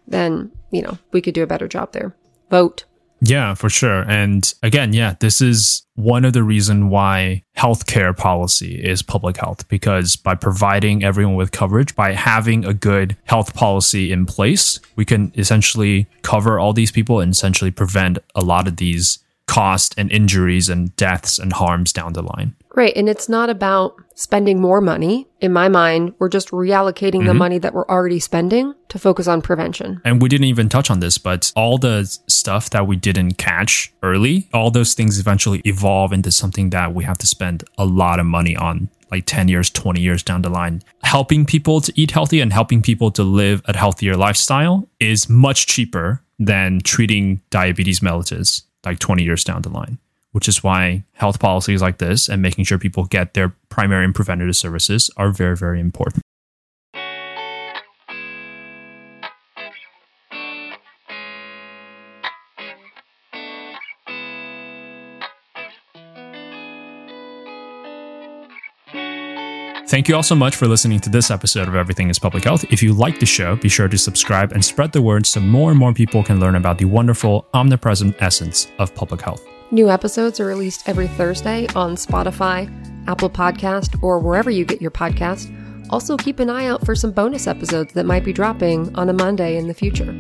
then, 0.08 0.52
you 0.72 0.82
know, 0.82 0.98
we 1.12 1.22
could 1.22 1.34
do 1.34 1.44
a 1.44 1.48
better 1.48 1.68
job 1.68 1.94
there. 1.94 2.16
Vote. 2.50 2.86
Yeah, 3.20 3.56
for 3.56 3.70
sure. 3.70 4.02
And 4.10 4.54
again, 4.62 4.94
yeah, 4.94 5.16
this 5.20 5.42
is 5.42 5.84
one 5.96 6.24
of 6.24 6.34
the 6.34 6.44
reason 6.44 6.90
why 6.90 7.44
healthcare 7.58 8.16
policy 8.16 8.76
is 8.76 9.02
public 9.02 9.38
health 9.38 9.68
because 9.70 10.16
by 10.16 10.36
providing 10.36 11.04
everyone 11.04 11.36
with 11.36 11.52
coverage, 11.52 11.96
by 11.96 12.14
having 12.14 12.64
a 12.64 12.74
good 12.74 13.18
health 13.24 13.56
policy 13.56 14.12
in 14.12 14.28
place, 14.28 14.80
we 14.96 15.06
can 15.06 15.32
essentially 15.36 16.06
cover 16.22 16.60
all 16.60 16.74
these 16.74 16.92
people 16.92 17.20
and 17.20 17.34
essentially 17.34 17.72
prevent 17.72 18.20
a 18.36 18.42
lot 18.42 18.68
of 18.68 18.78
these 18.78 19.20
costs 19.48 19.96
and 19.98 20.12
injuries 20.12 20.70
and 20.70 20.96
deaths 20.96 21.40
and 21.40 21.54
harms 21.54 21.92
down 21.92 22.14
the 22.14 22.22
line. 22.22 22.56
Right. 22.76 22.96
And 22.96 23.10
it's 23.10 23.28
not 23.28 23.50
about 23.50 23.96
spending 24.18 24.60
more 24.60 24.82
money. 24.82 25.28
In 25.40 25.54
my 25.54 25.70
mind, 25.70 26.16
we're 26.18 26.28
just 26.28 26.50
reallocating 26.50 27.20
mm-hmm. 27.20 27.28
the 27.28 27.34
money 27.36 27.60
that 27.60 27.74
we're 27.74 27.86
already 27.86 28.20
spending 28.20 28.74
to 28.90 28.98
focus 28.98 29.28
on 29.28 29.44
prevention. 29.44 30.02
And 30.04 30.20
we 30.20 30.28
didn't 30.28 30.46
even 30.46 30.70
touch 30.70 30.90
on 30.90 31.00
this, 31.00 31.20
but 31.20 31.54
all 31.56 31.78
the 31.78 32.04
stuff 32.28 32.72
that 32.72 32.88
we 32.88 32.96
didn't 32.96 33.36
catch 33.38 33.94
early, 34.02 34.50
all 34.54 34.72
those 34.72 34.96
things 34.96 35.20
eventually 35.20 35.62
evolve 35.66 36.12
into 36.12 36.32
something 36.32 36.72
that 36.72 36.96
we 36.96 37.04
have 37.04 37.20
to 37.20 37.28
spend 37.28 37.64
a 37.78 37.86
lot 37.86 38.20
of 38.20 38.26
money 38.26 38.56
on 38.56 38.90
like 39.12 39.26
10 39.28 39.50
years, 39.50 39.70
20 39.70 40.02
years 40.02 40.24
down 40.24 40.42
the 40.42 40.50
line. 40.50 40.82
Helping 41.04 41.46
people 41.46 41.80
to 41.82 41.94
eat 41.96 42.10
healthy 42.10 42.42
and 42.42 42.52
helping 42.52 42.82
people 42.82 43.12
to 43.12 43.24
live 43.24 43.62
a 43.66 43.78
healthier 43.78 44.16
lifestyle 44.16 44.90
is 45.00 45.30
much 45.30 45.68
cheaper 45.68 46.24
than 46.40 46.82
treating 46.82 47.40
diabetes 47.52 48.00
mellitus 48.00 48.64
like 48.84 49.00
20 49.00 49.24
years 49.24 49.44
down 49.44 49.62
the 49.62 49.70
line 49.70 49.98
which 50.32 50.48
is 50.48 50.64
why 50.64 51.04
health 51.14 51.40
policies 51.40 51.82
like 51.82 51.98
this 51.98 52.30
and 52.30 52.42
making 52.42 52.66
sure 52.66 52.78
people 52.78 53.06
get 53.06 53.34
their 53.34 53.56
primary 53.70 54.06
and 54.06 54.16
preventative 54.16 54.56
services 54.56 55.10
are 55.18 55.32
very, 55.32 55.56
very 55.56 55.80
important. 55.80 56.22
Thank 69.88 70.10
you 70.10 70.16
all 70.16 70.22
so 70.22 70.36
much 70.36 70.58
for 70.58 70.68
listening 70.68 71.00
to 71.00 71.10
this 71.10 71.32
episode 71.32 71.70
of 71.70 71.74
Everything 71.74 72.10
is 72.10 72.20
Public 72.20 72.44
Health. 72.44 72.66
If 72.70 72.84
you 72.84 72.94
like 72.94 73.22
the 73.22 73.26
show, 73.26 73.56
be 73.56 73.70
sure 73.70 73.88
to 73.88 73.98
subscribe 73.98 74.52
and 74.52 74.64
spread 74.64 74.92
the 74.92 75.02
word 75.02 75.26
so 75.26 75.40
more 75.40 75.72
and 75.72 75.80
more 75.80 75.94
people 75.94 76.24
can 76.24 76.42
learn 76.42 76.56
about 76.56 76.78
the 76.78 76.86
wonderful, 76.86 77.48
omnipresent 77.54 78.22
essence 78.22 78.70
of 78.80 78.94
public 78.94 79.22
health. 79.22 79.44
New 79.70 79.90
episodes 79.90 80.40
are 80.40 80.46
released 80.46 80.88
every 80.88 81.08
Thursday 81.08 81.68
on 81.76 81.96
Spotify, 81.96 82.72
Apple 83.08 83.30
Podcast, 83.30 84.02
or 84.02 84.18
wherever 84.18 84.50
you 84.50 84.64
get 84.64 84.82
your 84.82 84.92
podcast. 84.92 85.54
Also, 85.90 86.16
keep 86.16 86.40
an 86.40 86.50
eye 86.50 86.68
out 86.68 86.86
for 86.86 86.96
some 86.96 87.12
bonus 87.12 87.48
episodes 87.48 87.94
that 87.94 88.06
might 88.06 88.24
be 88.24 88.32
dropping 88.32 88.96
on 88.96 89.10
a 89.10 89.14
Monday 89.14 89.58
in 89.58 89.68
the 89.68 89.74
future. 89.74 90.16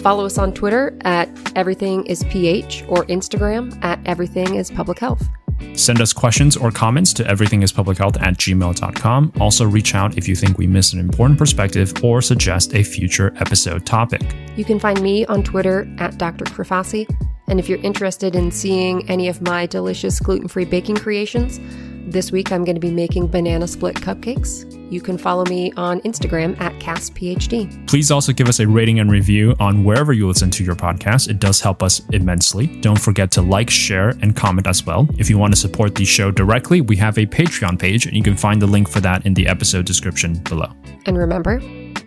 Follow 0.00 0.26
us 0.26 0.38
on 0.38 0.52
Twitter 0.52 0.96
at 1.00 1.28
Everything 1.56 2.06
is 2.06 2.22
PH 2.24 2.84
or 2.86 3.04
Instagram 3.06 3.76
at 3.84 3.98
Everything 4.06 4.54
is 4.54 4.70
Public 4.70 5.00
Health. 5.00 5.26
Send 5.74 6.00
us 6.00 6.12
questions 6.12 6.56
or 6.56 6.70
comments 6.70 7.12
to 7.14 7.24
everythingispublichealth 7.24 8.20
at 8.22 8.34
gmail.com. 8.34 9.32
Also, 9.40 9.64
reach 9.64 9.96
out 9.96 10.16
if 10.16 10.28
you 10.28 10.36
think 10.36 10.56
we 10.56 10.68
missed 10.68 10.94
an 10.94 11.00
important 11.00 11.36
perspective 11.36 11.92
or 12.04 12.22
suggest 12.22 12.74
a 12.74 12.84
future 12.84 13.32
episode 13.38 13.84
topic. 13.86 14.22
You 14.56 14.64
can 14.64 14.78
find 14.78 15.00
me 15.00 15.26
on 15.26 15.42
Twitter 15.42 15.88
at 15.98 16.16
Dr. 16.16 16.44
Krafasi. 16.44 17.08
And 17.46 17.60
if 17.60 17.68
you're 17.68 17.80
interested 17.80 18.34
in 18.34 18.50
seeing 18.50 19.08
any 19.08 19.28
of 19.28 19.42
my 19.42 19.66
delicious 19.66 20.18
gluten 20.20 20.48
free 20.48 20.64
baking 20.64 20.96
creations, 20.96 21.60
this 22.06 22.30
week 22.30 22.52
I'm 22.52 22.64
going 22.64 22.76
to 22.76 22.80
be 22.80 22.90
making 22.90 23.28
banana 23.28 23.66
split 23.66 23.96
cupcakes. 23.96 24.70
You 24.92 25.00
can 25.00 25.16
follow 25.18 25.44
me 25.46 25.72
on 25.72 26.00
Instagram 26.02 26.58
at 26.60 26.72
CastPhD. 26.74 27.86
Please 27.88 28.10
also 28.10 28.32
give 28.32 28.48
us 28.48 28.60
a 28.60 28.68
rating 28.68 29.00
and 29.00 29.10
review 29.10 29.56
on 29.58 29.84
wherever 29.84 30.12
you 30.12 30.28
listen 30.28 30.50
to 30.50 30.64
your 30.64 30.74
podcast. 30.74 31.28
It 31.28 31.40
does 31.40 31.60
help 31.60 31.82
us 31.82 32.02
immensely. 32.10 32.66
Don't 32.80 33.00
forget 33.00 33.30
to 33.32 33.42
like, 33.42 33.70
share, 33.70 34.10
and 34.20 34.36
comment 34.36 34.66
as 34.66 34.84
well. 34.84 35.08
If 35.18 35.30
you 35.30 35.38
want 35.38 35.54
to 35.54 35.60
support 35.60 35.94
the 35.94 36.04
show 36.04 36.30
directly, 36.30 36.80
we 36.80 36.96
have 36.96 37.18
a 37.18 37.26
Patreon 37.26 37.78
page, 37.78 38.06
and 38.06 38.16
you 38.16 38.22
can 38.22 38.36
find 38.36 38.60
the 38.60 38.66
link 38.66 38.88
for 38.88 39.00
that 39.00 39.24
in 39.26 39.34
the 39.34 39.48
episode 39.48 39.86
description 39.86 40.34
below. 40.44 40.70
And 41.06 41.16
remember, 41.16 41.60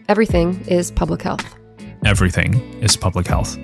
everything 0.08 0.64
is 0.68 0.92
public 0.92 1.22
health. 1.24 1.56
Everything 2.06 2.54
is 2.82 2.96
public 2.96 3.28
health. 3.28 3.58